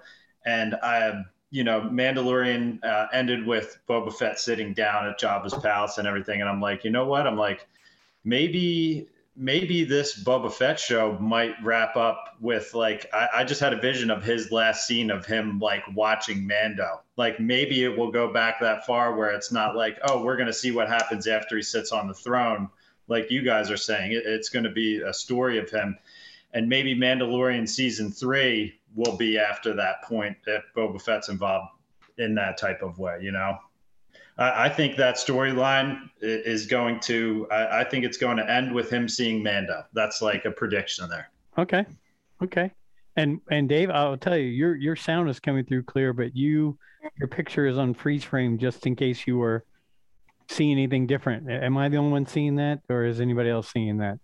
[0.45, 5.97] and I, you know, Mandalorian uh, ended with Boba Fett sitting down at Jabba's palace
[5.97, 7.27] and everything, and I'm like, you know what?
[7.27, 7.67] I'm like,
[8.25, 13.73] maybe maybe this Boba Fett show might wrap up with like I, I just had
[13.73, 17.01] a vision of his last scene of him like watching Mando.
[17.17, 20.53] Like maybe it will go back that far where it's not like, oh, we're gonna
[20.53, 22.69] see what happens after he sits on the throne,
[23.09, 24.13] like you guys are saying.
[24.13, 25.97] It, it's gonna be a story of him.
[26.53, 31.69] And maybe Mandalorian season three will be after that point if Boba Fett's involved
[32.19, 33.57] in that type of way, you know?
[34.41, 37.47] I I think that storyline is going to.
[37.53, 39.85] I I think it's going to end with him seeing Mando.
[39.93, 41.31] That's like a prediction there.
[41.59, 41.85] okay
[42.43, 42.71] okay
[43.17, 46.79] and and dave i'll tell you your your sound is coming through clear but you
[47.19, 49.63] your picture is on freeze frame just in case you were
[50.49, 53.99] seeing anything different am i the only one seeing that or is anybody else seeing
[53.99, 54.17] that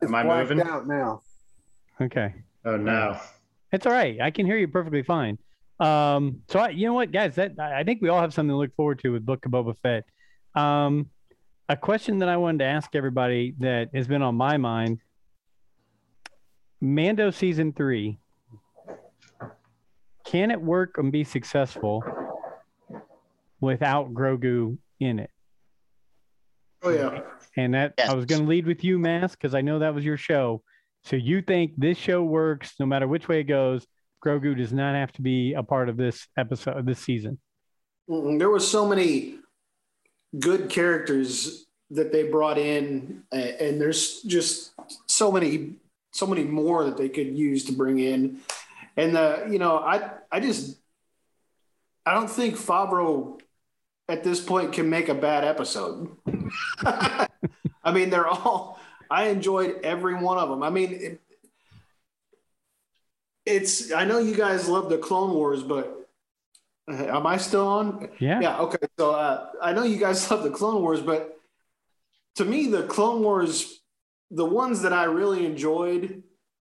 [0.00, 0.62] It's Am I moving?
[0.62, 1.20] out now.
[2.00, 2.32] okay
[2.64, 3.18] Oh no!
[3.72, 4.20] It's all right.
[4.20, 5.36] I can hear you perfectly fine.
[5.82, 8.56] Um, so I, you know what, guys, that I think we all have something to
[8.56, 10.04] look forward to with Book of Boba Fett.
[10.54, 11.10] Um,
[11.68, 15.00] a question that I wanted to ask everybody that has been on my mind:
[16.80, 18.20] Mando season three.
[20.24, 22.04] Can it work and be successful
[23.60, 25.30] without Grogu in it?
[26.84, 27.22] Oh yeah.
[27.56, 30.04] And that I was going to lead with you, Mass, because I know that was
[30.04, 30.62] your show.
[31.02, 33.84] So you think this show works no matter which way it goes?
[34.24, 37.38] Grogu does not have to be a part of this episode, this season.
[38.08, 39.38] There was so many
[40.38, 44.72] good characters that they brought in, and there's just
[45.06, 45.74] so many,
[46.12, 48.40] so many more that they could use to bring in.
[48.96, 50.78] And the, you know, I, I just,
[52.04, 53.40] I don't think Favreau
[54.08, 56.16] at this point can make a bad episode.
[56.84, 58.78] I mean, they're all.
[59.10, 60.62] I enjoyed every one of them.
[60.62, 61.18] I mean,
[63.46, 63.92] it's.
[63.92, 66.08] I know you guys love the Clone Wars, but
[66.90, 68.08] uh, am I still on?
[68.18, 68.40] Yeah.
[68.40, 68.58] Yeah.
[68.60, 68.86] Okay.
[68.98, 71.38] So uh, I know you guys love the Clone Wars, but
[72.36, 73.80] to me, the Clone Wars,
[74.30, 76.22] the ones that I really enjoyed,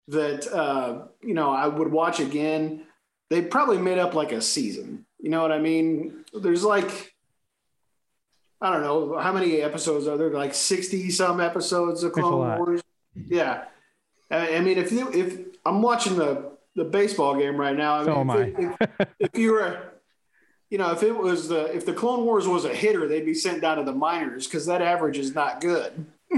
[0.09, 2.85] that uh, you know I would watch again,
[3.31, 5.05] they probably made up like a season.
[5.21, 6.25] You know what I mean?
[6.33, 7.15] There's like
[8.61, 10.31] I don't know how many episodes are there?
[10.31, 12.59] Like sixty some episodes of Clone.
[12.59, 12.83] Wars.
[13.15, 13.65] Yeah,
[14.31, 18.05] I, I mean, if you if I'm watching the the baseball game right now, I
[18.05, 19.79] So mean, am if, if, if you were,
[20.71, 23.35] you know, if it was the if the Clone Wars was a hitter, they'd be
[23.35, 26.07] sent down to the minors because that average is not good.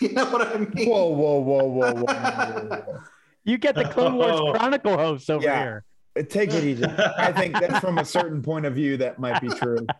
[0.00, 0.88] you know what I mean?
[0.88, 2.98] Whoa, whoa, whoa, whoa, whoa, whoa, whoa.
[3.44, 4.52] You get the Clone Wars Oh.
[4.52, 5.62] Chronicle host over Yeah.
[5.62, 6.24] here.
[6.28, 6.84] Take it easy.
[6.84, 9.78] I think that from a certain point of view, that might be true.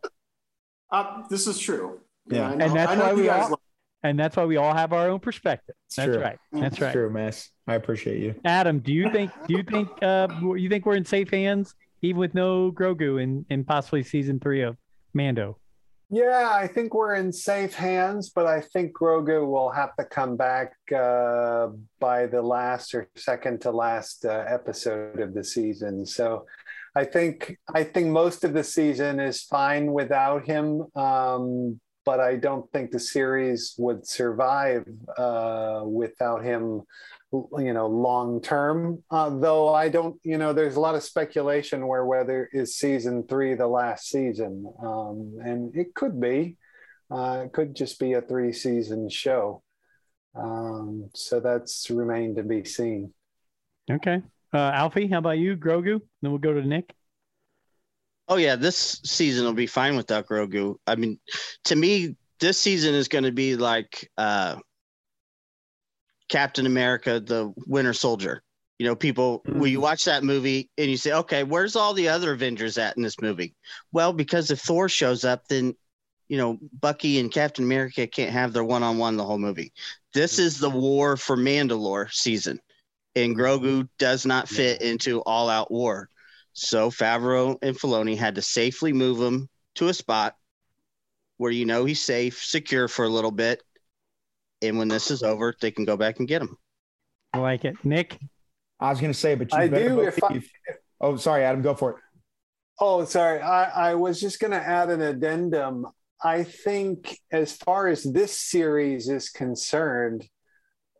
[0.88, 1.98] Uh, this is true.
[2.28, 2.48] Yeah.
[2.50, 3.58] I know, And that's I know why we guys all- like-
[4.02, 5.74] And that's why we all have our own perspective.
[5.86, 6.20] It's That's true.
[6.22, 6.38] right.
[6.52, 6.92] That's It's right.
[6.92, 7.50] true, Mass.
[7.66, 8.34] I appreciate you.
[8.44, 12.18] Adam, do you think do you think uh you think we're in safe hands even
[12.20, 14.76] with no Grogu in in possibly season 3 of
[15.14, 15.58] Mando?
[16.08, 20.36] Yeah, I think we're in safe hands, but I think Grogu will have to come
[20.36, 21.68] back uh,
[21.98, 26.06] by the last or second to last uh, episode of the season.
[26.06, 26.46] So
[26.94, 32.36] I think I think most of the season is fine without him, um, but I
[32.36, 34.86] don't think the series would survive
[35.18, 36.82] uh, without him.
[37.32, 39.02] You know, long term.
[39.10, 43.26] Uh, though I don't, you know, there's a lot of speculation where whether is season
[43.26, 46.56] three the last season, um, and it could be.
[47.10, 49.62] Uh, it could just be a three season show.
[50.34, 53.12] Um, so that's remained to be seen.
[53.90, 54.22] Okay.
[54.54, 55.56] Uh Alfie, how about you?
[55.56, 56.00] Grogu?
[56.22, 56.94] Then we'll go to Nick.
[58.28, 60.76] Oh yeah, this season will be fine without Grogu.
[60.86, 61.18] I mean,
[61.64, 64.56] to me, this season is going to be like uh,
[66.28, 68.42] Captain America: The Winter Soldier.
[68.78, 69.84] You know, people when you hmm.
[69.84, 73.20] watch that movie and you say, "Okay, where's all the other Avengers at in this
[73.20, 73.54] movie?"
[73.92, 75.74] Well, because if Thor shows up, then
[76.28, 79.72] you know Bucky and Captain America can't have their one-on-one the whole movie.
[80.12, 80.42] This hmm.
[80.42, 82.60] is the war for Mandalore season,
[83.14, 84.56] and Grogu does not hmm.
[84.56, 86.10] fit into all-out war.
[86.58, 90.36] So Favreau and Filoni had to safely move him to a spot
[91.36, 93.62] where you know he's safe, secure for a little bit.
[94.62, 96.56] And when this is over, they can go back and get him.
[97.34, 97.76] I like it.
[97.84, 98.18] Nick?
[98.80, 100.50] I was going to say, but you I better do, if I- believe-
[100.98, 101.60] Oh, sorry, Adam.
[101.60, 101.96] Go for it.
[102.80, 103.42] Oh, sorry.
[103.42, 105.86] I, I was just going to add an addendum.
[106.24, 110.26] I think, as far as this series is concerned,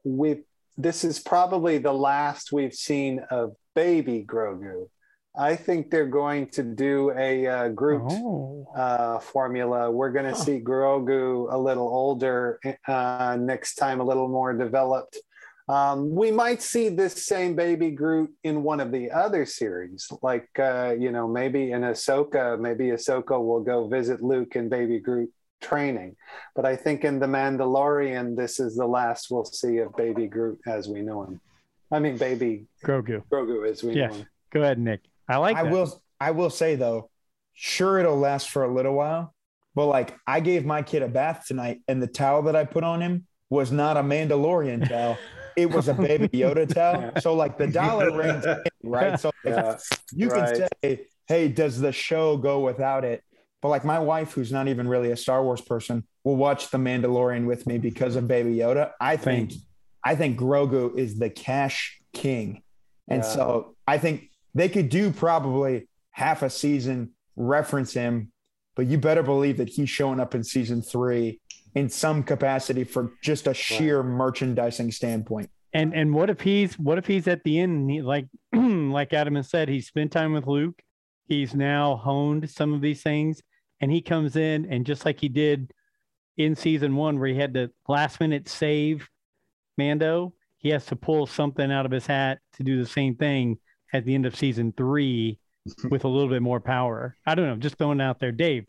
[0.05, 0.43] we
[0.77, 4.91] this is probably the last we've seen of baby Grogu.
[5.39, 8.67] I think they're going to do a uh, Groot Oh.
[8.75, 9.91] uh, formula.
[9.91, 12.59] We're going to see Grogu a little older
[12.89, 15.19] uh, next time, a little more developed.
[15.69, 20.49] Um, we might see this same baby Groot in one of the other series, like
[20.59, 22.59] uh, you know, maybe in Ahsoka.
[22.59, 25.31] Maybe Ahsoka will go visit Luke and baby Groot
[25.61, 26.15] training.
[26.55, 30.61] But I think in the Mandalorian, this is the last we'll see of baby Groot
[30.67, 31.41] as we know him.
[31.91, 33.23] I mean, baby Grogu.
[33.31, 34.13] Grogu as we Yes.
[34.13, 34.27] know him.
[34.53, 35.01] Go ahead, Nick.
[35.29, 35.73] I like I that.
[35.73, 36.03] will.
[36.21, 37.11] I will say though,
[37.55, 39.35] sure it'll last for a little while,
[39.75, 42.85] but like I gave my kid a bath tonight, and the towel that I put
[42.85, 45.19] on him was not a Mandalorian towel.
[45.57, 47.13] It was a baby Yoda towel.
[47.19, 48.45] So like the dollar rings,
[48.83, 49.19] right?
[49.19, 49.77] So like, Yeah.
[50.13, 50.69] you can Right.
[50.85, 53.23] say, "Hey, does the show go without it?"
[53.63, 56.79] But like my wife, who's not even really a Star Wars person, will watch The
[56.79, 58.93] Mandalorian with me because of Baby Yoda.
[59.01, 59.53] I think,
[60.05, 62.63] I think Grogu is the cash king,
[63.09, 63.29] and Yeah.
[63.29, 68.33] so I think they could do probably half a season reference him,
[68.75, 71.41] but you better believe that he's showing up in season three
[71.75, 75.51] in some capacity for just a sheer merchandising standpoint.
[75.75, 79.13] And and what if he's what if he's at the end and he, like like
[79.13, 80.81] Adam has said, he spent time with Luke.
[81.29, 83.43] He's now honed some of these things,
[83.81, 85.71] and he comes in and just like he did
[86.39, 89.07] in season one, where he had to last minute save
[89.77, 93.59] Mando, he has to pull something out of his hat to do the same thing
[93.93, 95.39] at the end of season three
[95.91, 97.17] with a little bit more power.
[97.27, 98.67] I don't know, just throwing it out there, Dave.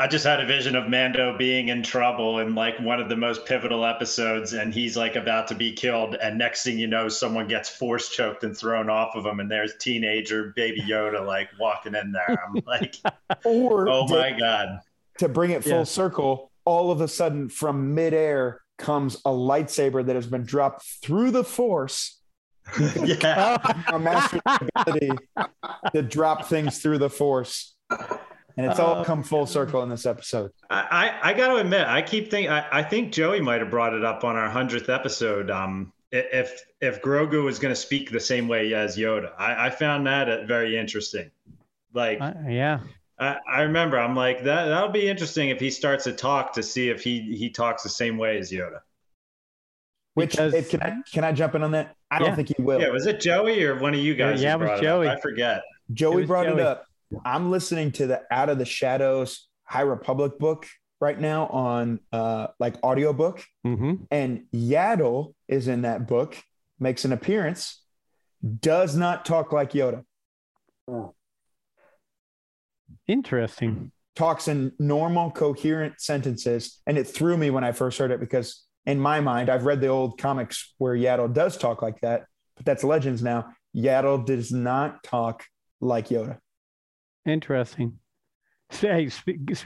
[0.00, 3.16] I just had a vision of Mando being in trouble in like one of the
[3.16, 6.14] most pivotal episodes, and he's like about to be killed.
[6.14, 9.50] And next thing you know, someone gets force choked and thrown off of him, and
[9.50, 12.38] there's teenager baby Yoda like walking in there.
[12.46, 12.94] I'm like,
[13.44, 14.78] Or oh to- my god!
[15.18, 15.82] to bring it full Yeah.
[15.84, 21.32] circle, all of a sudden from midair comes a lightsaber that has been dropped through
[21.32, 22.17] the force.
[23.04, 23.56] Yeah,
[23.88, 24.40] A master
[24.76, 25.10] ability
[25.94, 27.74] to drop things through the force.
[27.90, 30.50] And it's all Oh, come full circle in this episode.
[30.68, 30.80] I
[31.22, 32.50] I, I got to admit, I keep thinking.
[32.52, 35.50] I, I think Joey might have brought it up on our hundredth episode.
[35.50, 39.70] Um, if if Grogu was going to speak the same way as Yoda, I, I
[39.70, 41.30] found that uh, very interesting.
[41.94, 42.20] Like.
[42.20, 42.80] Uh, yeah.
[43.20, 43.98] I, I remember.
[43.98, 44.66] I'm like that.
[44.66, 47.88] That'll be interesting if he starts to talk to see if he he talks the
[47.88, 48.80] same way as Yoda.
[50.14, 51.94] Which Because- if, can I can I jump in on that?
[52.10, 52.34] I don't Yeah.
[52.36, 52.80] think he will.
[52.80, 54.42] Yeah, was it Joey or one of you guys?
[54.42, 55.08] Yeah, who it was Joey.
[55.08, 55.18] up?
[55.18, 55.62] I forget.
[55.92, 56.60] Joey It brought Joey.
[56.60, 56.84] it up.
[57.24, 60.66] I'm listening to the Out of the Shadows High Republic book
[61.00, 66.36] right now on uh like audiobook hmm and Yaddle is in that book,
[66.80, 67.82] makes an appearance,
[68.60, 70.04] does not talk like Yoda.
[73.06, 73.92] Interesting.
[74.16, 78.64] Talks in normal coherent sentences and it threw me when I first heard it because
[78.86, 82.24] in my mind I've read the old comics where Yaddle does talk like that,
[82.56, 83.46] but that's legends now.
[83.76, 85.44] Yaddle does not talk
[85.80, 86.38] like Yoda.
[87.26, 87.98] Interesting.
[88.70, 89.08] Hey,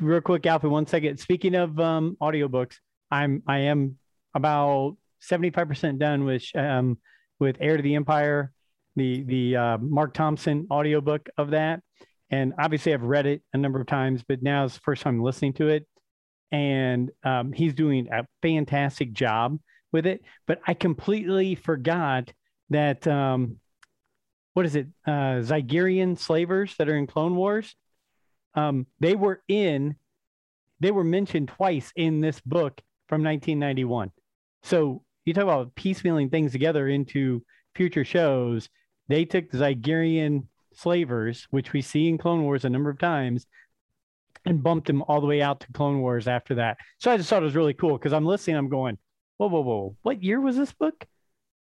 [0.01, 1.19] real quick, Alfie, one second.
[1.19, 2.77] Speaking of um, audiobooks,
[3.11, 3.99] I'm I am
[4.35, 6.99] about seventy five percent done with um,
[7.41, 8.53] with Heir to the Empire,
[8.97, 11.81] the the uh, Marc Thompson audiobook of that,
[12.31, 15.23] and obviously I've read it a number of times, but now it's the first time
[15.23, 15.87] listening to it,
[16.53, 19.59] and um, he's doing a fantastic job
[19.91, 20.23] with it.
[20.47, 22.33] But I completely forgot
[22.71, 23.57] that um,
[24.53, 24.87] what is it?
[25.07, 27.75] Uh, Zygerian slavers that are in Clone Wars.
[28.55, 29.97] Um, they were in,
[30.81, 34.11] they were mentioned twice in this book from 1991.
[34.63, 37.43] So you talk about piecemealing things together into
[37.75, 38.69] future shows.
[39.09, 43.47] They took the Zygerian slavers, which we see in Clone Wars a number of times,
[44.45, 46.79] and bumped him all the way out to Clone Wars after that.
[46.99, 48.99] So I just thought it was really cool because I'm listening, I'm going,
[49.37, 51.07] whoa, whoa, whoa, what year was this book?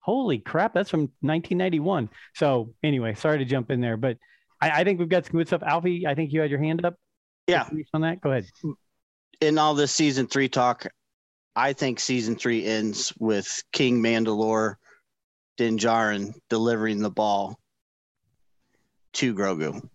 [0.00, 2.08] Holy crap, that's from 1991.
[2.34, 4.16] So anyway, sorry to jump in there, but
[4.60, 5.62] I, I think we've got some good stuff.
[5.62, 6.94] Alfie, I think you had your hand up.
[7.46, 7.68] Yeah.
[7.94, 8.46] On that, go ahead.
[9.40, 10.86] in all this season three talk,
[11.56, 14.76] I think season three ends with King Mandalore
[15.56, 17.58] Din Djarin delivering the ball
[19.14, 19.88] to Grogu.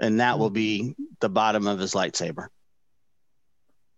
[0.00, 0.54] And that will mm-hmm.
[0.54, 2.48] be the bottom of his lightsaber.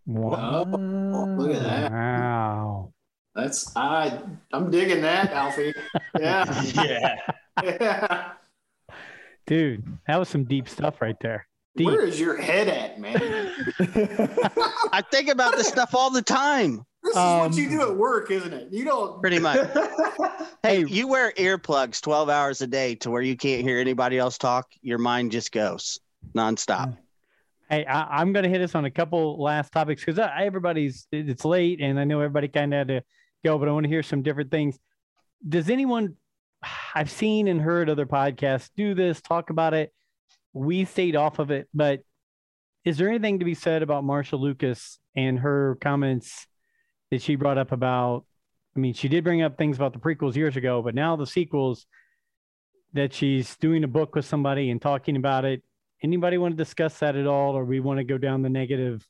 [0.07, 0.66] Wow.
[0.72, 1.92] Oh, look at that.
[1.92, 2.92] Wow.
[3.34, 4.20] That's I.
[4.53, 5.74] I'm digging that, Alfie.
[6.18, 7.16] Yeah, Yeah.
[7.62, 8.32] yeah.
[9.47, 11.47] Dude, that was some deep stuff right there.
[11.76, 11.86] Deep.
[11.86, 13.16] Where is your head at, man?
[14.92, 17.96] I think about this stuff all the time, This is Um, what you do at
[17.96, 18.68] work, isn't it?
[18.72, 19.20] You don't.
[19.20, 19.59] pretty much.
[20.62, 20.84] Hey, Hey.
[20.88, 24.66] you wear earplugs 12 hours a day to where you can't hear anybody else talk.
[24.82, 26.00] Your mind just goes
[26.34, 26.96] nonstop.
[27.70, 31.44] Hey, I, I'm going to hit us on a couple last topics because everybody's it's
[31.44, 33.02] late and I know everybody kind of had to
[33.44, 34.76] go, but I want to hear some different things.
[35.48, 36.16] Does anyone?
[36.96, 39.92] I've seen and heard other podcasts do this, talk about it.
[40.52, 42.00] We stayed off of it, but
[42.84, 46.46] is there anything to be said about Marcia Lucas and her comments
[47.11, 48.24] that she brought up about?
[48.76, 51.26] I mean, she did bring up things about the prequels years ago, but now the
[51.26, 51.86] sequels
[52.92, 55.62] that she's doing a book with somebody and talking about it
[56.02, 59.07] anybody want to discuss that at all or we want to go down the negative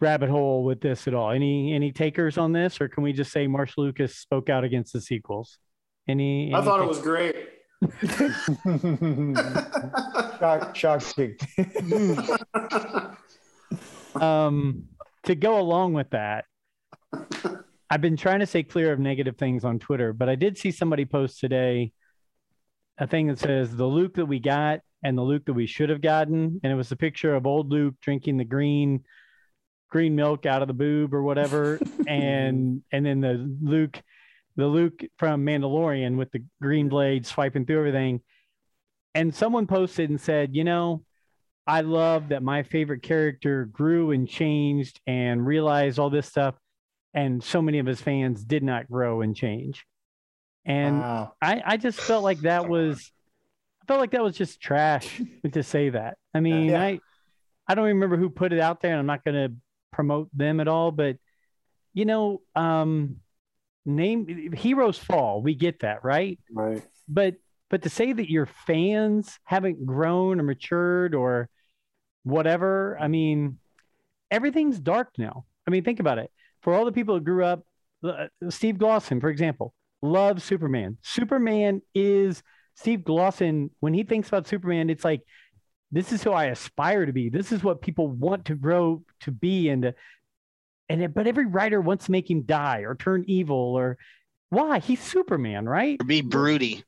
[0.00, 3.32] rabbit hole with this at all any any takers on this or can we just
[3.32, 5.58] say marsh lucas spoke out against the sequels
[6.06, 7.34] any, I any thought it was great.
[10.38, 11.36] Shock, shocking.
[14.22, 14.84] um
[15.22, 16.44] to go along with that
[17.90, 20.70] i've been trying to stay clear of negative things on twitter but i did see
[20.70, 21.92] somebody post today
[22.98, 25.90] a thing that says the luke that we got and the luke that we should
[25.90, 26.60] have gotten.
[26.62, 29.04] And it was a picture of old luke drinking the green
[29.90, 31.78] green milk out of the boob or whatever.
[32.06, 34.00] And and then the luke
[34.56, 38.20] the luke from mandalorian with the green blade swiping through everything.
[39.14, 41.04] And someone posted and said you know
[41.66, 46.54] I love that my favorite character grew and changed and realized all this stuff.
[47.14, 49.86] And so many of his fans did not grow and change.
[50.64, 51.34] And Wow.
[51.40, 53.12] I, I just felt like that was,
[53.82, 55.20] I felt like that was just trash
[55.52, 56.18] to say that.
[56.34, 56.82] I mean, Yeah.
[56.82, 57.00] I,
[57.68, 59.54] I don't remember who put it out there and I'm not going to
[59.92, 61.16] promote them at all, but
[61.92, 63.16] you know, um,
[63.86, 65.40] name heroes fall.
[65.40, 66.38] We get that, right?
[66.52, 66.82] Right.
[67.08, 67.36] but
[67.70, 71.48] but to say that your fans haven't grown or matured or
[72.22, 73.58] whatever i mean
[74.30, 76.30] everything's dark now i mean think about it
[76.64, 77.62] for all the people who grew up
[78.02, 82.42] uh, steve glosson for example loves superman superman is
[82.74, 85.22] steve glosson when he thinks about superman it's like
[85.92, 89.30] this is who i aspire to be this is what people want to grow to
[89.30, 89.94] be and to,
[90.88, 93.96] and it, but every writer wants to make him die or turn evil or
[94.50, 96.84] why he's superman right Or be broody.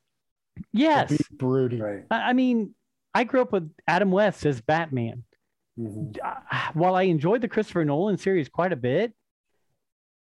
[0.72, 1.81] yes Be broody.
[1.81, 2.05] Right.
[2.11, 2.74] I I mean,
[3.14, 5.24] I grew up with Adam West as Batman.
[5.79, 6.16] Mhm.
[6.22, 6.35] Uh,
[6.74, 9.14] While I enjoyed the Christopher Nolan series quite a bit,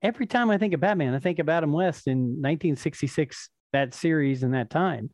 [0.04, 4.43] every time I think of Batman, I think of Adam West in 1966, that series
[4.43, 5.10] and that time.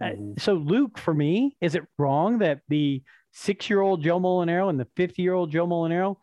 [0.00, 0.40] Uh, Mhm.
[0.40, 4.78] so, Luke, for me, is it wrong that the six year old Joe Molinaro and
[4.78, 6.16] the 50 year old Joe Molinaro,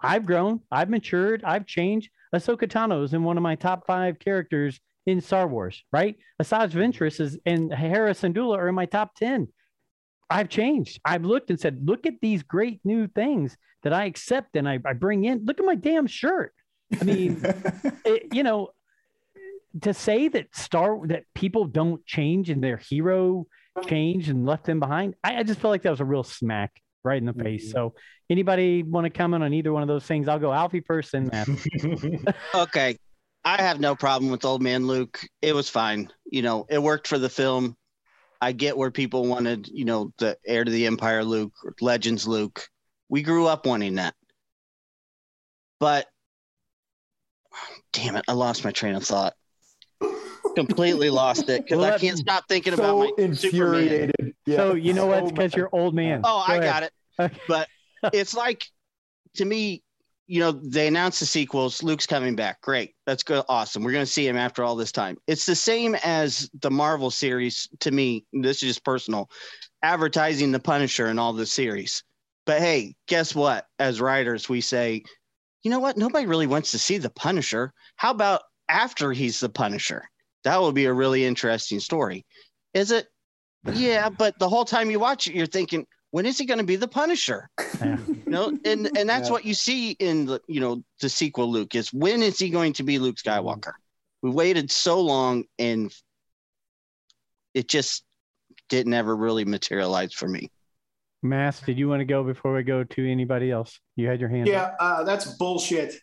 [0.00, 2.10] I've grown, I've matured, I've changed.
[2.34, 6.16] Ahsoka Tano is in one of my top five characters in Star Wars, right?
[6.40, 9.48] Asajj Ventress is and Hera Syndulla are in my top 10.
[10.28, 11.00] I've changed.
[11.04, 14.78] I've looked and said, look at these great new things that I accept and I,
[14.84, 15.44] I bring in.
[15.44, 16.54] Look at my damn shirt.
[17.00, 17.42] I mean,
[18.04, 18.70] it, you know,
[19.82, 23.46] to say that Star that people don't change and their hero
[23.86, 26.72] changed and left them behind, I, I just felt like that was a real smack
[27.04, 27.64] right in the face.
[27.64, 27.72] Mm-hmm.
[27.72, 27.94] So,
[28.28, 30.28] anybody want to comment on either one of those things?
[30.28, 31.48] I'll go Alfie first and Matt.
[32.54, 32.96] Okay.
[33.44, 35.20] I have no problem with old man Luke.
[35.40, 36.12] It was fine.
[36.30, 37.76] You know, it worked for the film.
[38.40, 42.26] I get where people wanted, you know, the heir to the empire Luke, or Legends
[42.26, 42.68] Luke.
[43.08, 44.14] We grew up wanting that.
[45.78, 46.06] But
[47.92, 49.34] damn it, I lost my train of thought.
[50.54, 53.30] Completely lost it because Well, I can't stop thinking about so my Superman.
[53.30, 54.34] infuriated.
[54.44, 54.56] Yeah.
[54.56, 55.18] so, you know what?
[55.20, 56.20] So It's because you're old man.
[56.24, 56.64] Oh, Go I ahead.
[56.64, 56.92] got it.
[57.48, 57.68] But
[58.12, 58.66] it's like
[59.36, 59.82] to me,
[60.26, 61.82] you know, they announced the sequels.
[61.82, 62.60] Luke's coming back.
[62.60, 62.94] Great.
[63.06, 63.44] That's good.
[63.48, 63.82] Awesome.
[63.82, 65.16] We're going to see him after all this time.
[65.26, 68.24] It's the same as the Marvel series to me.
[68.32, 69.30] This is just personal,
[69.82, 72.02] advertising the Punisher in all the series.
[72.44, 73.66] But hey, guess what?
[73.78, 75.02] As writers, we say,
[75.62, 75.96] you know what?
[75.96, 77.72] Nobody really wants to see the Punisher.
[77.96, 80.04] How about after he's the Punisher?
[80.44, 82.24] That would be a really interesting story.
[82.74, 83.06] Is it?
[83.64, 86.64] Yeah, but the whole time you watch it, you're thinking, when is he going to
[86.64, 87.48] be the Punisher?
[87.80, 87.98] Yeah.
[88.06, 89.32] You know, and and that's Yeah.
[89.32, 91.50] what you see in the you know the sequel.
[91.50, 93.72] Luke is when is he going to be Luke Skywalker?
[94.22, 95.92] We waited so long, and
[97.54, 98.04] it just
[98.68, 100.50] didn't ever really materialize for me.
[101.22, 103.78] Mass, did you want to go before we go to anybody else?
[103.94, 104.48] You had your hand.
[104.48, 105.94] Yeah, uh, that's bullshit.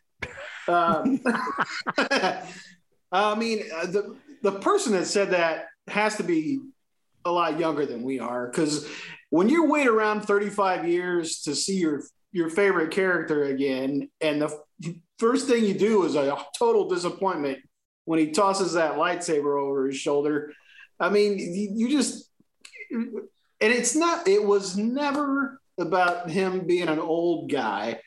[0.68, 1.20] Um,
[3.12, 6.62] I mean, uh, the the person that said that has to be
[7.26, 8.88] a lot younger than we are, because
[9.30, 14.58] when you wait around 35 years to see your your favorite character again, and the
[15.18, 17.60] first thing you do is a total disappointment
[18.06, 20.54] when he tosses that lightsaber over his shoulder.
[21.00, 22.30] I mean, you just
[23.62, 24.28] and it's not.
[24.28, 28.00] It was never about him being an old guy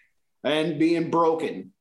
[0.45, 1.73] and being broken.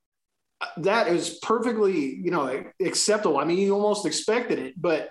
[0.78, 3.40] That is perfectly, you know, acceptable.
[3.40, 5.10] I mean, you almost expected it, but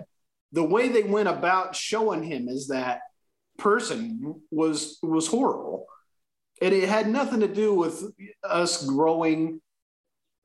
[0.53, 3.01] the way they went about showing him as that
[3.59, 5.87] person was was horrible,
[6.63, 8.05] and it had nothing to do with
[8.43, 9.61] us growing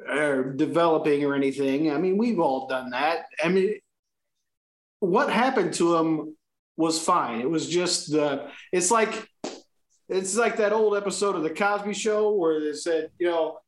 [0.08, 1.92] or developing or anything.
[1.92, 3.26] I mean, we've all done that.
[3.44, 3.80] I mean,
[5.00, 6.36] what happened to him
[6.78, 7.42] was fine.
[7.42, 8.50] It was just the.
[8.72, 9.30] It's like
[10.10, 13.60] it's like that old episode of the Cosby Show where they said, you know,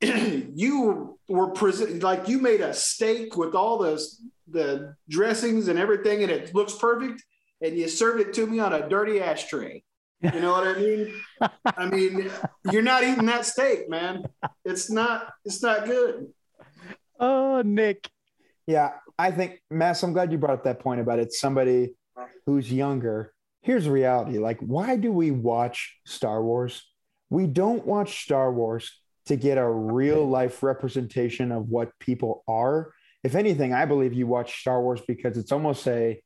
[0.00, 4.02] you were present like you made a steak with all the
[4.48, 7.22] the dressings and everything, and it looks perfect,
[7.60, 9.82] and you served it to me on a dirty ashtray.
[10.20, 11.14] You know what I mean?
[11.76, 12.30] I mean,
[12.70, 14.24] you're not eating that steak, man.
[14.64, 15.32] It's not.
[15.44, 16.28] It's not good.
[17.18, 18.08] Oh, Nick.
[18.66, 20.02] Yeah, I think Mass.
[20.02, 21.32] I'm glad you brought up that point about it.
[21.32, 21.94] Somebody
[22.46, 23.32] who's younger.
[23.62, 26.82] Here's the reality: like, why do we watch Star Wars?
[27.30, 32.92] We don't watch Star Wars to get a real life representation of what people are.
[33.22, 36.20] If anything, I believe you watch Star Wars because it's almost a,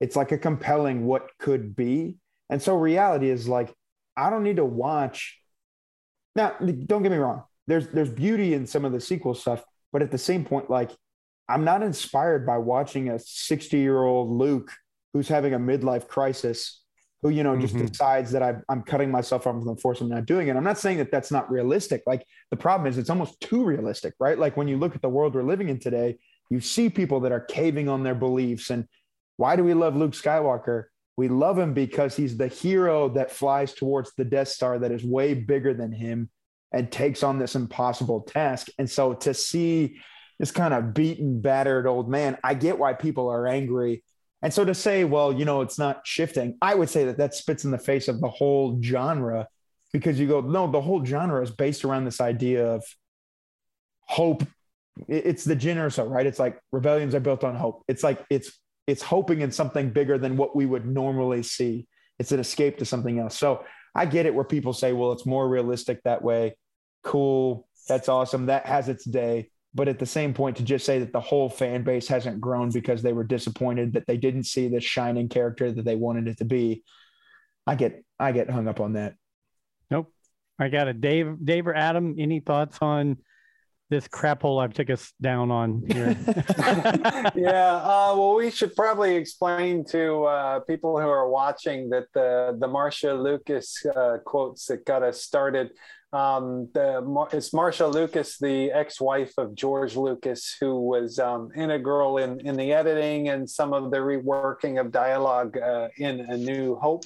[0.00, 2.16] it's like a compelling what could be.
[2.48, 3.74] And so reality is like,
[4.16, 5.38] I don't need to watch.
[6.34, 7.42] Now, don't get me wrong.
[7.66, 9.62] There's there's beauty in some of the sequel stuff,
[9.92, 10.90] but at the same point, like
[11.48, 14.72] I'm not inspired by watching a 60 year old Luke
[15.12, 16.82] who's having a midlife crisis,
[17.22, 17.88] who, you know, just Mhm.
[17.88, 20.00] decides that I, I'm cutting myself off from the force.
[20.00, 20.56] I'm not doing it.
[20.56, 22.02] I'm not saying that that's not realistic.
[22.06, 24.38] Like the problem is it's almost too realistic, right?
[24.38, 26.18] Like when you look at the world we're living in today,
[26.50, 28.70] you see people that are caving on their beliefs.
[28.70, 28.86] And
[29.36, 30.84] why do we love Luke Skywalker?
[31.16, 35.04] We love him because he's the hero that flies towards the Death Star that is
[35.04, 36.30] way bigger than him
[36.72, 38.68] and takes on this impossible task.
[38.78, 39.98] And so to see
[40.38, 44.04] this kind of beaten, battered old man, I get why people are angry.
[44.42, 47.34] And so to say, well, you know, it's not shifting, I would say that that
[47.34, 49.48] spits in the face of the whole genre
[49.92, 52.84] because you go, no, the whole genre is based around this idea of
[54.02, 54.44] hope.
[55.08, 56.26] It's the genre, so right?
[56.26, 57.84] It's like rebellions are built on hope.
[57.88, 61.86] It's like it's it's hoping in something bigger than what we would normally see.
[62.18, 63.38] It's an escape to something else.
[63.38, 63.64] So
[63.94, 66.56] I get it where people say, well, it's more realistic that way.
[67.04, 67.68] Cool.
[67.86, 68.46] That's awesome.
[68.46, 69.50] That has its day.
[69.78, 72.70] But at the same point, to just say that the whole fan base hasn't grown
[72.70, 76.38] because they were disappointed that they didn't see the shining character that they wanted it
[76.38, 76.82] to be,
[77.64, 79.14] I get I get hung up on that.
[79.88, 80.12] Nope.
[80.58, 81.00] I got it.
[81.00, 83.18] Dave, Dave or Adam, any thoughts on
[83.88, 86.16] this crap hole I've took us down on here?
[87.36, 92.58] yeah, uh, well, we should probably explain to uh, people who are watching that the
[92.58, 95.70] the Marcia Lucas uh, quotes that got us started
[96.12, 102.40] Um, the it's Marcia Lucas, the ex-wife of George Lucas, who was um, integral in
[102.46, 107.04] in the editing and some of the reworking of dialogue uh, in A New Hope.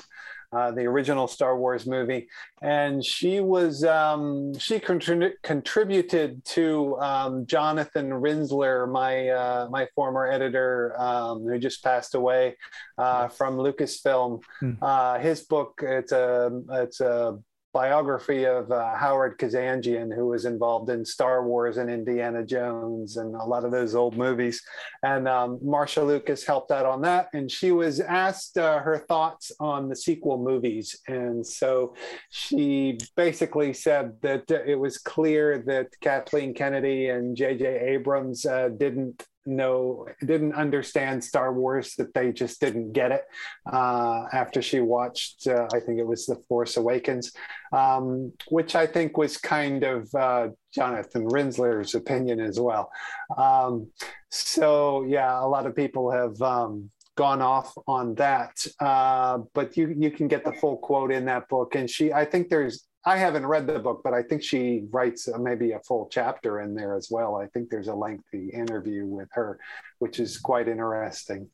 [0.54, 2.28] Uh, the original Star Wars movie,
[2.60, 10.30] and she was um, she contrib- contributed to um, Jonathan Rinzler, my uh, my former
[10.30, 12.58] editor um, who just passed away
[12.98, 14.42] uh, from Lucasfilm.
[14.62, 15.22] Mm.
[15.22, 17.38] his book it's a it's a
[17.72, 23.34] biography of uh, Howard Kazanjian, who was involved in Star Wars and Indiana Jones and
[23.34, 24.62] a lot of those old movies.
[25.02, 27.28] And um, Marcia Lucas helped out on that.
[27.32, 30.98] And she was asked uh, her thoughts on the sequel movies.
[31.08, 31.94] And so
[32.30, 37.64] she basically said that it was clear that Kathleen Kennedy and J.J.
[37.66, 43.22] Abrams uh, didn't know didn't understand Star Wars that they just didn't get it
[43.70, 47.32] uh, after she watched uh, I think it was The Force Awakens,
[47.72, 52.90] um, which I think was kind of uh, Jonathan Rinzler's opinion as well.
[53.36, 53.90] Um,
[54.30, 56.40] so yeah, a lot of people have.
[56.40, 61.26] Um, gone off on that uh, but you you can get the full quote in
[61.26, 64.42] that book and she i think there's I haven't read the book, but I think
[64.42, 67.36] she writes maybe a full chapter in there as well.
[67.36, 69.58] I think there's a lengthy interview with her,
[69.98, 71.48] which is quite interesting.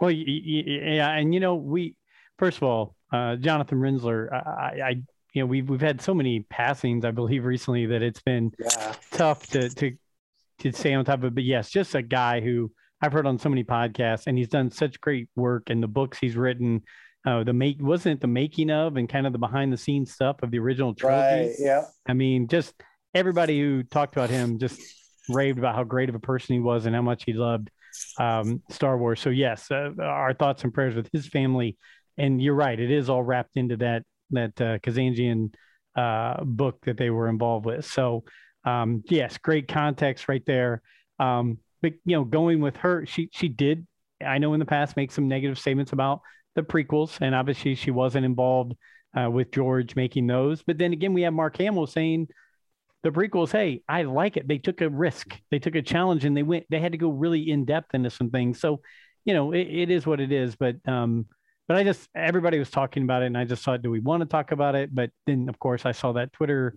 [0.00, 1.96] Well, yeah, and you know, we
[2.38, 4.90] first of all, uh, Jonathan Rinzler, I, I,
[5.32, 8.94] you know, we've we've had so many passings, I believe, recently that it's been yeah.
[9.12, 9.96] tough to to
[10.60, 11.24] to stay on top of.
[11.24, 11.34] It.
[11.34, 12.70] But yes, just a guy who
[13.02, 16.18] I've heard on so many podcasts, and he's done such great work, and the books
[16.18, 16.82] he's written
[17.26, 20.12] uh, the make wasn't it the making of and kind of the behind the scenes
[20.12, 21.48] stuff of the original trilogy.
[21.48, 21.56] Right.
[21.58, 21.84] Yeah.
[22.08, 22.72] I mean, just
[23.14, 24.80] everybody who talked about him just
[25.28, 27.68] raved about how great of a person he was and how much he loved
[28.18, 29.20] um, Star Wars.
[29.20, 31.76] So yes, uh, our thoughts and prayers with his family.
[32.16, 35.52] And you're right, it is all wrapped into that that uh, Kazanjian
[35.96, 37.84] uh, book that they were involved with.
[37.84, 38.24] So
[38.64, 40.82] um, yes, great context right there.
[41.18, 43.86] Um, but you know, going with her, she she did.
[44.24, 46.20] I know in the past make some negative statements about
[46.56, 48.74] the prequels, and obviously she wasn't involved
[49.16, 50.62] uh, with George making those.
[50.62, 52.28] But then again, we have Mark Hamill saying
[53.02, 54.48] the prequels, hey, I like it.
[54.48, 56.66] They took a risk, they took a challenge, and they went.
[56.68, 58.58] They had to go really in depth into some things.
[58.58, 58.80] So,
[59.24, 60.56] you know, it, it is what it is.
[60.56, 61.26] But um,
[61.68, 64.22] but I just everybody was talking about it, and I just thought, do we want
[64.22, 64.92] to talk about it?
[64.92, 66.74] But then, of course, I saw that Twitter,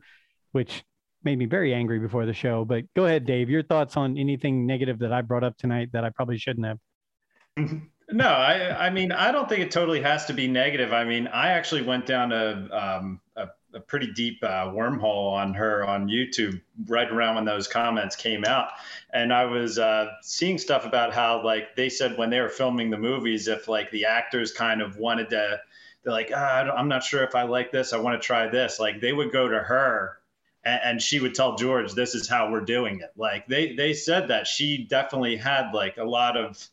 [0.52, 0.84] which
[1.24, 2.64] made me very angry before the show.
[2.64, 3.50] But go ahead, Dave.
[3.50, 7.82] Your thoughts on anything negative that I brought up tonight that I probably shouldn't have.
[8.12, 10.94] No, I, I mean, I don't think it totally has to be negative.
[10.94, 15.54] I mean, I actually went down a, um, a, a, pretty deep uh, wormhole on
[15.54, 18.70] her on YouTube right around when those comments came out.
[19.14, 22.90] And I was uh, seeing stuff about how, like, they said when they were filming
[22.90, 25.60] the movies, if, like, the actors kind of wanted to,
[26.04, 27.94] they're like, ah, I'm not sure if I like this.
[27.94, 28.80] I want to try this.
[28.80, 30.18] Like, they would go to her
[30.64, 33.12] and, and she would tell George, this is how we're doing it.
[33.16, 36.68] Like, they, they said that she definitely had, like, a lot of,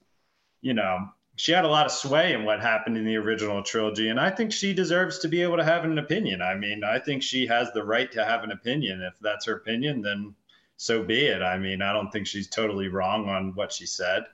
[0.62, 4.08] you know, she had a lot of sway in what happened in the original trilogy,
[4.08, 6.42] and I think she deserves to be able to have an opinion.
[6.42, 9.02] I mean, I think she has the right to have an opinion.
[9.02, 10.34] If that's her opinion, then
[10.76, 11.42] so be it.
[11.42, 14.24] I mean, I don't think she's totally wrong on what she said.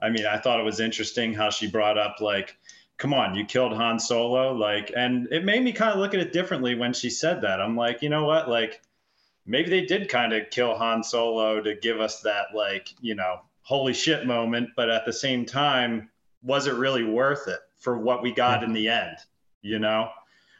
[0.00, 2.56] I mean, I thought it was interesting how she brought up like,
[2.98, 6.20] "Come on, you killed Han Solo," like, and it made me kind of look at
[6.20, 7.60] it differently when she said that.
[7.60, 8.80] I'm like, you know what, like.
[9.44, 13.40] Maybe they did kind of kill Han Solo to give us that, like, you know,
[13.62, 14.70] holy shit moment.
[14.76, 16.10] But at the same time,
[16.42, 19.16] was it really worth it for what we got in the end?
[19.62, 20.08] You know,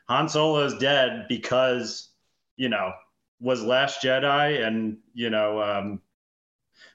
[0.08, 2.10] Han Solo's dead because,
[2.56, 2.92] you know,
[3.40, 6.00] was Last Jedi and, you know, um,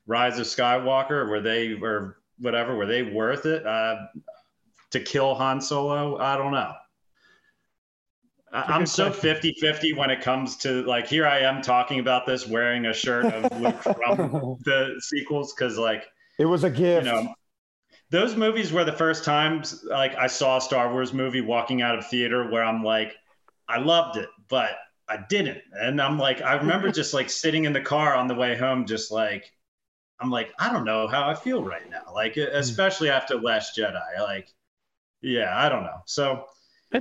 [0.05, 3.97] Rise of Skywalker, were they, or whatever, were they worth it uh,
[4.91, 6.17] to kill Han Solo?
[6.17, 6.73] I don't know.
[8.53, 12.47] I'm so 50 50 when it comes to like, here I am talking about this
[12.47, 16.05] wearing a shirt of Luke from the sequels because, like,
[16.39, 17.05] it was a gift.
[17.05, 17.35] You know,
[18.09, 21.97] those movies were the first times like I saw a Star Wars movie walking out
[21.97, 23.15] of theater where I'm like,
[23.67, 24.77] I loved it, but
[25.09, 25.61] I didn't.
[25.73, 28.85] And I'm like, I remember just like sitting in the car on the way home,
[28.85, 29.51] just like,
[30.19, 32.13] I'm like, I don't know how I feel right now.
[32.13, 32.41] Like, hmm.
[32.53, 34.19] especially after Last Jedi.
[34.19, 34.53] Like,
[35.21, 36.01] yeah, I don't know.
[36.05, 36.45] So,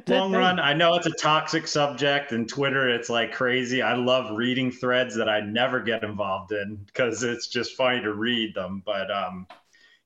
[0.09, 3.83] long run, I know it's a toxic subject, and Twitter, it's like crazy.
[3.83, 8.13] I love reading threads that I never get involved in because it's just funny to
[8.13, 8.83] read them.
[8.85, 9.47] But um,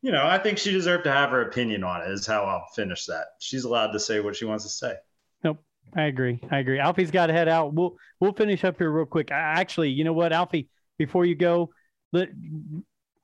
[0.03, 2.11] you know, I think she deserved to have her opinion on it.
[2.11, 3.27] Is how I'll finish that.
[3.39, 4.95] She's allowed to say what she wants to say.
[5.45, 5.63] Nope,
[5.95, 6.41] I agree.
[6.51, 6.79] I agree.
[6.79, 7.75] Alfie's got to head out.
[7.75, 9.31] We'll we'll finish up here real quick.
[9.31, 10.69] I, actually, you know what, Alfie?
[10.99, 11.71] Before you go,
[12.13, 12.31] let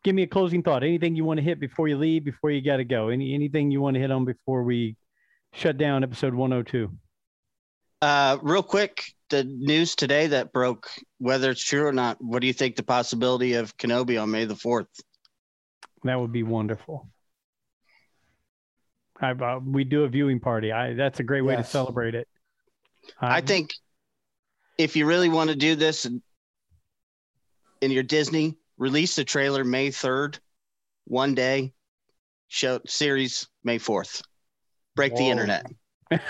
[0.03, 0.83] give me a closing thought.
[0.83, 2.25] Anything you want to hit before you leave?
[2.25, 3.09] Before you got to go?
[3.09, 4.97] Any anything you want to hit on before we
[5.53, 6.93] shut down episode one hundred oh two?
[8.03, 10.89] Uh, real quick, the news today that broke,
[11.19, 14.45] whether it's true or not, what do you think the possibility of Kenobi on May
[14.45, 14.87] the 4th?
[16.07, 17.09] That would be wonderful.
[19.21, 20.73] I, uh, we do a viewing party.
[20.73, 21.67] I that's a great way Yes.
[21.67, 22.29] to celebrate it.
[23.21, 23.73] I Um, think
[24.79, 30.39] if you really want to do this in your Disney, release the trailer May 3rd,
[31.05, 31.73] one day,
[32.49, 34.23] show series May 4th.
[34.95, 35.67] Break the internet.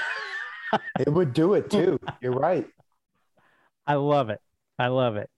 [0.99, 1.99] It would do it too.
[2.21, 2.67] You're right.
[3.87, 4.41] I love it.
[4.79, 5.31] I love it.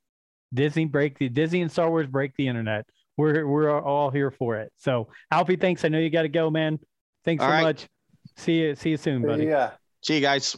[0.52, 2.86] Disney break the Disney and Star Wars break the internet.
[3.19, 4.73] We're we're all here for it.
[4.77, 5.85] So Alfie, thanks.
[5.85, 6.78] I know you got to go, man.
[7.24, 7.62] Thanks All so right.
[7.62, 7.89] much.
[8.36, 8.74] See you.
[8.77, 9.45] See you soon, buddy.
[9.45, 9.73] Yeah.
[10.03, 10.57] See you guys.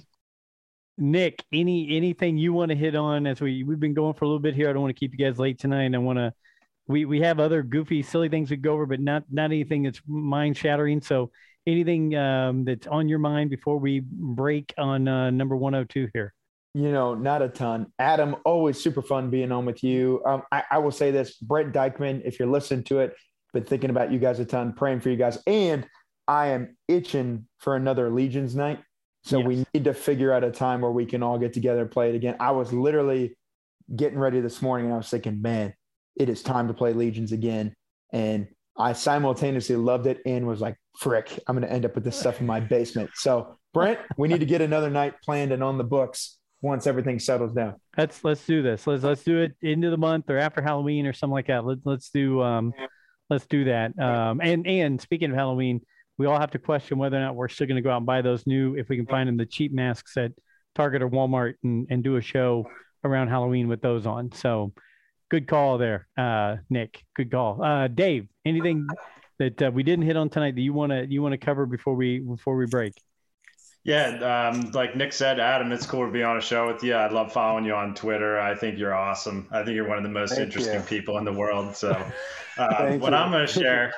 [0.99, 4.29] Nick, any anything you want to hit on as we we've been going for a
[4.29, 4.69] little bit here?
[4.69, 5.95] I don't want to keep you guys late tonight.
[5.95, 6.35] I want to.
[6.87, 10.03] We we have other goofy, silly things we go over, but not not anything that's
[10.07, 11.01] mind shattering.
[11.01, 11.31] So
[11.67, 16.09] anything um, that's on your mind before we break on uh, number one hundred two
[16.13, 16.35] here.
[16.75, 17.93] You know, not a ton.
[17.99, 20.23] Adam, always super fun being on with you.
[20.25, 23.17] Um, I, I will say this, Brett Dykeman, if you're listening to it,
[23.53, 25.39] been thinking about you guys a ton, praying for you guys.
[25.47, 25.87] And
[26.29, 28.81] I am itching for another Legions night.
[29.23, 31.91] So we need to figure out a time where we can all get together and
[31.91, 32.37] play it again.
[32.41, 33.37] I was literally
[33.95, 35.75] getting ready this morning and I was thinking, man,
[36.17, 37.75] it is time to play Legions again.
[38.13, 38.49] And
[38.79, 42.19] I simultaneously loved it and was like, frick, I'm going to end up with this
[42.19, 43.11] stuff in my basement.
[43.15, 47.19] So, Brent, we need to get another night planned and on the books once everything
[47.19, 47.75] settles down.
[47.97, 48.87] Let's let's do this.
[48.87, 51.65] Let's let's do it into the month or after Halloween or something like that.
[51.65, 52.73] Let's let's do um
[53.29, 53.99] let's do that.
[53.99, 55.81] Um and and speaking of Halloween,
[56.19, 58.07] we all have to question whether or not we're still going to go out and
[58.07, 60.33] buy those new if we can find them the cheap masks at
[60.75, 62.67] Target or Walmart and and do a show
[63.05, 64.33] around Halloween with those on.
[64.33, 64.73] So
[65.31, 67.03] good call there, uh Nick.
[67.17, 67.63] Good call.
[67.63, 68.87] Uh Dave, anything
[69.39, 71.65] that uh, we didn't hit on tonight that you want to you want to cover
[71.65, 72.93] before we before we break?
[73.83, 76.95] Yeah, um, like Nick said, Adam, it's cool to be on a show with you.
[76.95, 78.39] I love following you on Twitter.
[78.39, 79.49] I think you're awesome.
[79.51, 80.81] I think you're one of the most Thank interesting you.
[80.83, 81.75] people in the world.
[81.75, 81.91] So,
[82.59, 83.17] uh, what you.
[83.17, 83.93] I'm going to share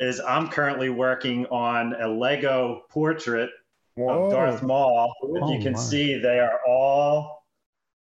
[0.00, 3.50] is I'm currently working on a Lego portrait
[3.96, 5.12] of Darth Maul.
[5.22, 5.78] Oh, you can my.
[5.78, 7.44] see they are all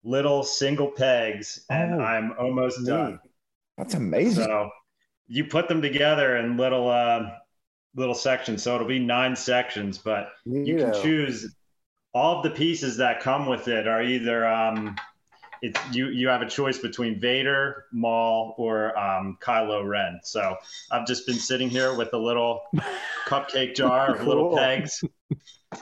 [0.04, 3.18] little single pegs, and Oh, I'm almost done.
[3.76, 4.44] That's amazing.
[4.44, 4.70] So
[5.26, 7.28] you put them together in little uh,
[7.96, 8.62] little sections.
[8.62, 11.02] So it'll be nine sections, but you can Neato.
[11.02, 11.54] choose
[12.14, 14.96] all of the pieces that come with it are either um,
[15.62, 20.20] it's you you have a choice between Vader, Maul, or um, Kylo Ren.
[20.22, 20.56] So
[20.90, 22.62] I've just been sitting here with a little
[23.26, 25.02] cupcake jar of little pegs,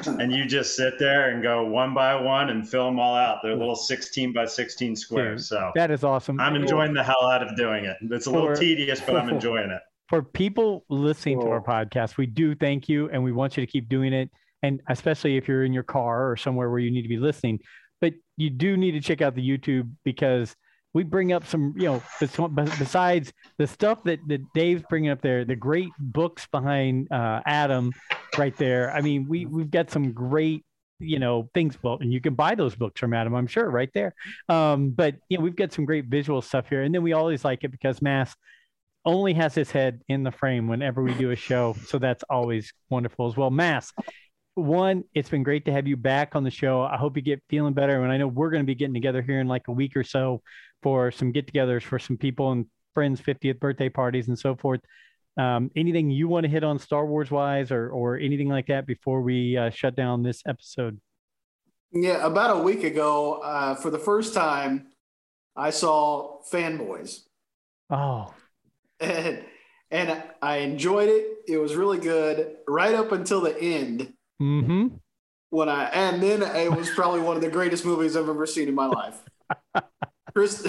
[0.07, 3.39] and you just sit there and go one by one and fill them all out.
[3.43, 5.43] They're little 16 by 16 squares.
[5.43, 6.41] Dude, So That is awesome.
[6.41, 7.97] I'm enjoying the hell out of doing it.
[8.03, 9.83] It's a little For- tedious, but I'm enjoying it.
[10.09, 13.71] For people listening to our podcast, we do thank you and we want you to
[13.71, 14.31] keep doing it.
[14.63, 17.61] And especially if you're in your car or somewhere where you need to be listening,
[18.01, 20.55] but you do need to check out the YouTube because
[20.95, 25.45] we bring up some, you know, besides the stuff that, that Dave's bringing up there,
[25.45, 27.93] the great books behind uh, Adam
[28.39, 28.93] right there.
[28.93, 30.65] I mean, we, we've got some great,
[31.01, 33.91] you know, things well and you can buy those books from Adam, I'm sure right
[33.93, 34.15] there.
[34.49, 36.83] Um, but, you know, we've got some great visual stuff here.
[36.83, 38.35] And then we always like it because Mass,
[39.05, 41.77] only has his head in the frame whenever we do a show.
[41.87, 43.51] So that's always wonderful as well.
[43.51, 43.93] Mass,
[44.55, 46.83] one, it's been great to have you back on the show.
[46.83, 48.03] I hope you get feeling better.
[48.03, 50.05] And I know we're going to be getting together here in like a week or
[50.05, 50.43] so
[50.83, 54.81] for some get togethers for some people and friends' 50th birthday parties and so forth.
[55.37, 58.87] Um, anything you want to hit on Star Wars wise or, or anything like that
[58.87, 61.01] before we uh, shut down this episode?
[61.93, 64.89] Yeah, about a week ago, uh, for the first time,
[65.57, 67.21] I saw Fanboys,
[67.91, 68.35] Oh,
[69.01, 69.45] and
[69.91, 71.27] and I enjoyed it.
[71.47, 74.13] It was really good, right up until the end.
[74.41, 74.89] mm-hmm.
[75.51, 78.69] When I and then it was probably one of the greatest movies I've ever seen
[78.69, 79.23] in my life.
[80.35, 80.67] Chris,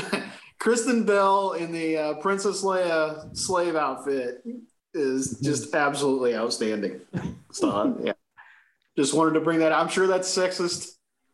[0.59, 4.43] Kristen Bell in the uh, Princess Leia slave outfit
[4.93, 7.01] is just absolutely outstanding.
[7.51, 8.13] So, yeah,
[8.95, 9.73] just wanted to bring that.
[9.73, 10.89] I'm sure that's sexist.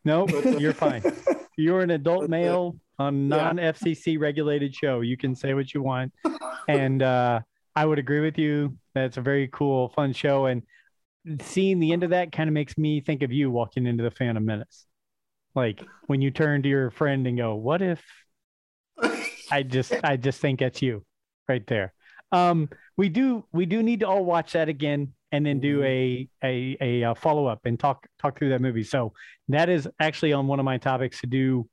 [0.06, 1.04] No, But- you're fine.
[1.58, 5.02] You're an adult male on non FCC regulated show.
[5.02, 6.14] You can say what you want.
[6.68, 7.40] And uh,
[7.76, 8.78] I would agree with you.
[8.94, 10.46] That's a very cool, fun show.
[10.46, 10.62] And
[11.42, 14.12] seeing the end of that kind of makes me think of you walking into the
[14.12, 14.86] Phantom Menace.
[15.56, 18.04] Like when you turn to your friend and go, What if
[19.52, 21.04] I just I just think that's you
[21.50, 21.94] right there.
[22.32, 26.30] Um, we do we do need to all watch that again and then do a
[26.44, 28.84] a a, uh follow up and talk talk through that movie.
[28.84, 29.14] So
[29.50, 31.68] that is actually on one of my topics to do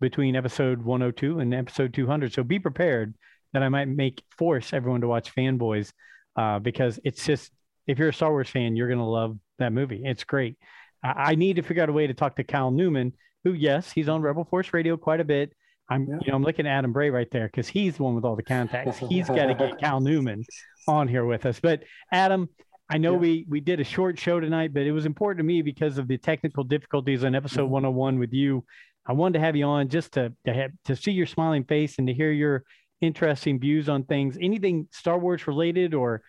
[0.00, 2.32] between episode 102 and episode 200.
[2.32, 3.14] So be prepared
[3.52, 5.92] that I might make force everyone to watch Fanboys
[6.36, 7.50] uh, because it's just
[7.86, 10.02] if you're a Star Wars fan, you're gonna love that movie.
[10.04, 10.56] It's great.
[11.02, 13.12] I, I need to figure out a way to talk to Cal Newman
[13.44, 15.52] who, yes, he's on Rebel Force Radio quite a bit.
[15.88, 16.18] I'm, Yeah.
[16.22, 18.36] you know, I'm looking at Adam Bray right there because he's the one with all
[18.36, 18.98] the contacts.
[18.98, 20.44] He's got to get Cal Newman
[20.86, 21.58] on here with us.
[21.60, 22.48] But Adam,
[22.90, 23.18] I know Yeah.
[23.18, 26.08] we we did a short show tonight, but it was important to me because of
[26.08, 27.70] the technical difficulties on episode Mhm.
[27.70, 28.64] 101 with you.
[29.08, 31.98] I wanted to have you on just to to, have, to see your smiling face
[31.98, 32.64] and to hear your
[33.00, 34.36] interesting views on things.
[34.40, 36.22] Anything Star Wars related or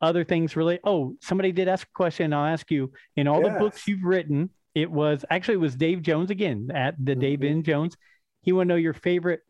[0.00, 0.82] other things related?
[0.84, 2.32] Oh, somebody did ask a question.
[2.32, 2.92] I'll ask you.
[3.16, 6.96] In all the books you've written, it was actually it was Dave Jones again at
[6.98, 7.50] the Dave Mhm.
[7.50, 7.96] N Jones.
[8.42, 9.40] He want to know your favorite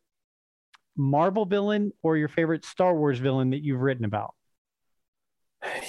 [0.96, 4.34] Marvel villain or your favorite Star Wars villain that you've written about.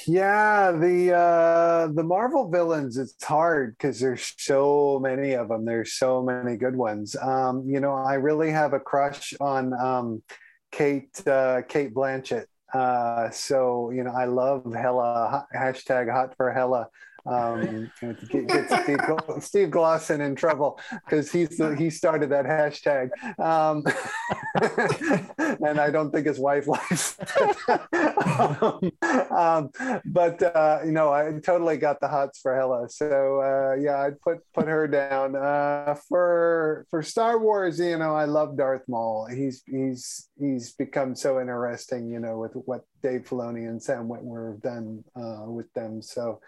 [0.07, 2.97] Yeah, the uh, the Marvel villains.
[2.97, 5.65] It's hard because there's so many of them.
[5.65, 7.15] There's so many good ones.
[7.15, 10.23] Um, you know, I really have a crush on um,
[10.72, 12.45] Cate uh, Cate Blanchett.
[12.73, 16.88] Uh, so you know, I love Hela hashtag Hot for Hela.
[17.27, 17.91] Um,
[18.30, 18.99] get, get Steve,
[19.39, 23.84] Steve Glosson in trouble because he's the, he started that hashtag, um,
[25.65, 27.18] and I don't think his wife likes.
[27.19, 28.93] it.
[29.31, 29.71] um,
[30.05, 32.89] but uh, you know, I totally got the hots for Hela.
[32.89, 35.35] So uh, yeah, I'd put put her down.
[35.35, 39.27] Uh, for for Star Wars, you know, I love Darth Maul.
[39.27, 44.53] He's he's he's become so interesting, you know, with what Dave Filoni and Sam Witwer
[44.53, 46.01] have done uh, with them.
[46.01, 46.39] So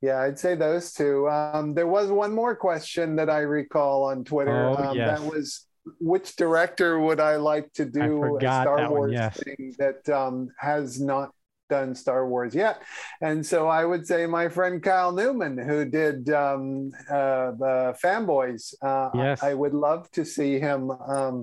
[0.00, 1.28] yeah, I'd say those two.
[1.28, 4.68] Um, there was one more question that I recall on Twitter.
[4.68, 5.20] Oh, um, yes.
[5.20, 5.66] That was
[5.98, 9.36] which director would I like to do a Star that one, Wars yes.
[9.36, 11.30] thing that um, has not
[11.72, 12.76] done Star Wars yet?
[13.20, 18.62] And so I would say my friend Kyle Newman, who did um, uh, the Fanboys.
[18.90, 19.42] Uh, Yes.
[19.42, 21.36] I would love to see him um,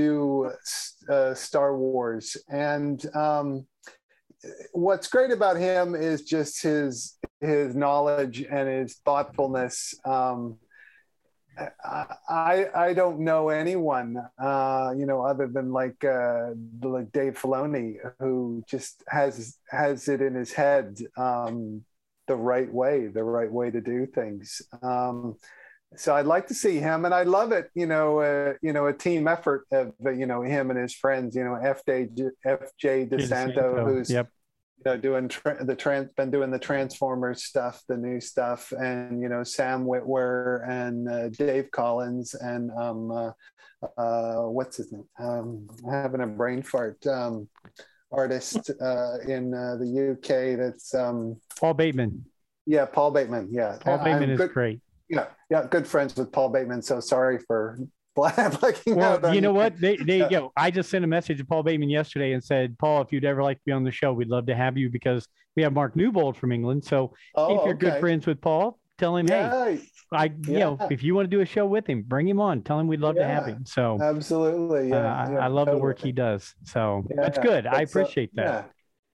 [0.00, 0.50] do
[1.14, 2.26] uh, Star Wars.
[2.48, 3.46] And um,
[4.72, 9.94] what's great about him is just his his knowledge and his thoughtfulness.
[10.04, 10.58] Um,
[12.28, 16.50] I, I don't know anyone, uh, you know, other than like uh,
[16.82, 21.84] like Dave Filoni, who just has has it in his head um,
[22.26, 24.62] the right way, the right way to do things.
[24.82, 25.36] Um,
[25.96, 27.70] so I'd like to see him, and I love it.
[27.74, 31.36] You know, uh, you know, a team effort of you know him and his friends.
[31.36, 34.28] You know, FJ FJ DeSanto, who's yep.
[34.78, 39.20] You know doing tra- the trans been doing the transformers stuff the new stuff and
[39.20, 43.30] you know sam witwer and uh, dave collins and um uh,
[43.96, 47.48] uh what's his name um having a brain fart um
[48.12, 52.24] artist uh in uh, the uk that's um Paul Bateman.
[52.66, 54.80] yeah paul bateman yeah Paul I'm Bateman is good, great.
[55.08, 57.78] yeah yeah good friends with paul bateman so sorry for
[58.14, 59.78] blacking Well, on you know what?
[59.80, 60.28] They, there you Yeah.
[60.30, 60.52] go.
[60.56, 63.42] I just sent a message to Paul Bateman yesterday and said, Paul, if you'd ever
[63.42, 65.26] like to be on the show, we'd love to have you because
[65.56, 66.84] we have Mark Newbold from England.
[66.84, 69.76] So oh, if you're good friends with Paul, tell him, hey, yeah,
[70.12, 72.62] I, you know, if you want to do a show with him, bring him on.
[72.62, 73.64] Tell him we'd love to have him.
[73.66, 76.54] So absolutely uh, yeah, I- I love the work he does.
[76.64, 77.66] So that's good.
[77.66, 78.44] I that's, uh, appreciate that.
[78.44, 78.64] Yeah.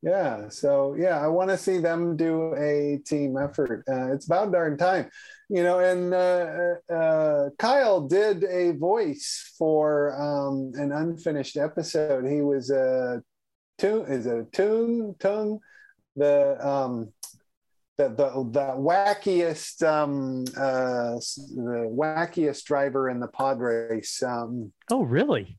[0.02, 0.48] Yeah.
[0.48, 3.84] So yeah, I want to see them do a team effort.
[3.86, 5.10] Uh, it's about darn time,
[5.50, 5.80] you know.
[5.80, 12.26] And uh, uh, Kyle did a voice for um, an unfinished episode.
[12.26, 13.22] He was a
[13.78, 14.06] tune.
[14.06, 15.14] Is it a tune?
[15.18, 15.58] Tongue?
[16.16, 17.12] The um,
[17.98, 24.22] the the, the wackiest um, uh, the wackiest driver in the pod race.
[24.22, 25.58] Um, Oh, really?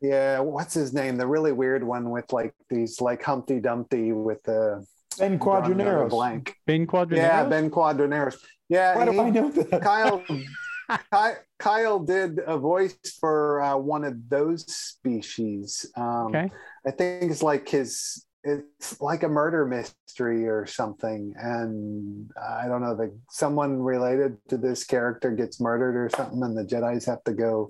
[0.00, 1.16] yeah, what's his name?
[1.16, 4.84] The really weird one with like these like Humpty Dumpty with the
[5.18, 6.10] Ben drawing Quadinaros.
[6.10, 6.54] blank.
[6.66, 7.16] Ben Quadinaros?
[7.16, 8.36] Yeah, Ben Quadinaros.
[8.68, 9.82] Yeah, Why do I know that?
[9.82, 10.24] Kyle,
[11.10, 15.86] Kyle Kyle did a voice for uh, one of those species.
[15.96, 16.50] Um, Okay.
[16.86, 18.24] I think it's like his.
[18.44, 22.96] It's like a murder mystery or something, and I don't know.
[22.96, 27.34] The someone related to this character gets murdered or something, and the Jedi's have to
[27.34, 27.68] go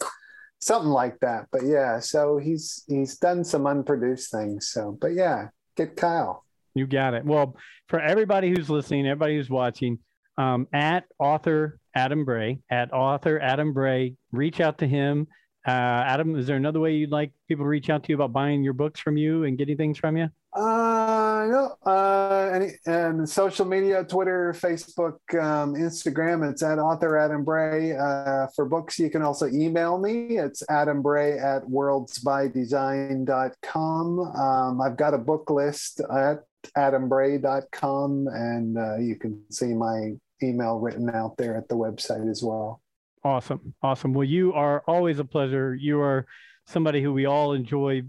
[0.61, 1.49] something like that.
[1.53, 4.69] But yeah, so he's he's done some unproduced things.
[4.69, 6.43] So, but yeah, get Kyle.
[6.75, 7.25] You got it.
[7.25, 7.57] Well,
[7.89, 9.99] for everybody who's listening, everybody who's watching,
[10.39, 15.29] um, at author Adam Bray, at author Adam Bray, reach out to him.
[15.67, 18.33] Uh, Adam, is there another way you'd like people to reach out to you about
[18.33, 20.29] buying your books from you and getting things from you?
[20.55, 27.43] Uh, no, uh, any, and social media, Twitter, Facebook, um, Instagram, it's at author Adam
[27.43, 27.97] Bray.
[27.97, 30.37] Uh, for books, you can also email me.
[30.39, 34.19] It's Adam Bray at worldsbydesign.com.
[34.19, 36.45] Um, I've got a book list at
[36.77, 40.13] adambray.com, and uh, you can see my
[40.43, 42.81] email written out there at the website as well.
[43.25, 43.75] Awesome.
[43.83, 44.13] Awesome.
[44.13, 45.75] Well, you are always a pleasure.
[45.75, 46.27] You are
[46.67, 48.03] somebody who we all enjoy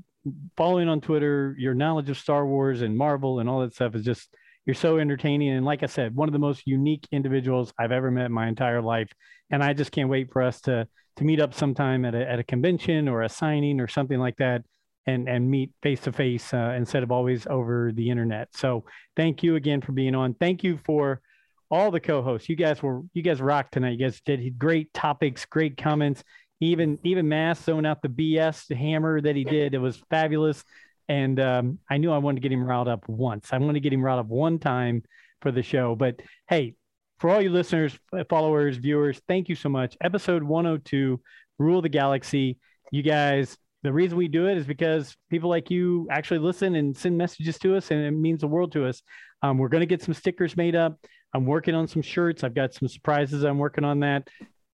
[0.57, 1.55] following on Twitter.
[1.59, 4.29] Your knowledge of Star Wars and Marvel and all that stuff is just
[4.65, 5.49] You're so entertaining.
[5.49, 8.47] And like I said, one of the most unique individuals I've ever met in my
[8.47, 9.11] entire life.
[9.51, 12.39] And I just can't wait for us to, to meet up sometime at a, at
[12.39, 14.63] a convention or a signing or something like that
[15.05, 18.49] and, and meet face to face instead of always over the internet.
[18.55, 18.85] So
[19.15, 20.33] thank you again for being on.
[20.35, 21.21] Thank you for
[21.69, 22.49] all the co-hosts.
[22.49, 23.97] You guys were, you guys rocked tonight.
[23.97, 26.23] You guys did great topics, great comments
[26.63, 29.73] even even Mass throwing out the BS hammer that he did.
[29.73, 30.63] It was fabulous.
[31.09, 33.49] And um, I knew I wanted to get him riled up once.
[33.51, 35.03] I wanted to get him riled up one time
[35.41, 35.95] for the show.
[35.95, 36.75] But hey,
[37.19, 37.97] for all you listeners,
[38.29, 39.97] followers, viewers, thank you so much.
[40.01, 41.19] Episode 102,
[41.59, 42.57] Rule the Galaxy.
[42.91, 46.95] You guys, the reason we do it is because people like you actually listen and
[46.95, 49.01] send messages to us, and it means the world to us.
[49.41, 50.97] Um, we're going to get some stickers made up.
[51.33, 52.43] I'm working on some shirts.
[52.43, 53.43] I've got some surprises.
[53.43, 54.29] I'm working on that.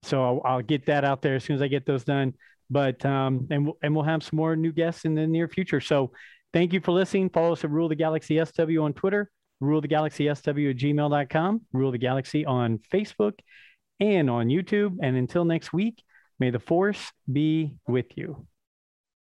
[0.03, 2.35] So I'll, I'll, get that out there as soon as I get those done.
[2.71, 5.81] But um, and we'll, and we'll have some more new guests in the near future.
[5.81, 6.13] So
[6.53, 7.29] thank you for listening.
[7.29, 11.63] Follow us at Rule the Galaxy SW on Twitter, Rule the Galaxy SW at gmail.com,
[11.73, 13.35] Rule the Galaxy on Facebook
[14.01, 14.97] and on YouTube.
[15.03, 16.03] And until next week,
[16.39, 18.47] may the force be with you.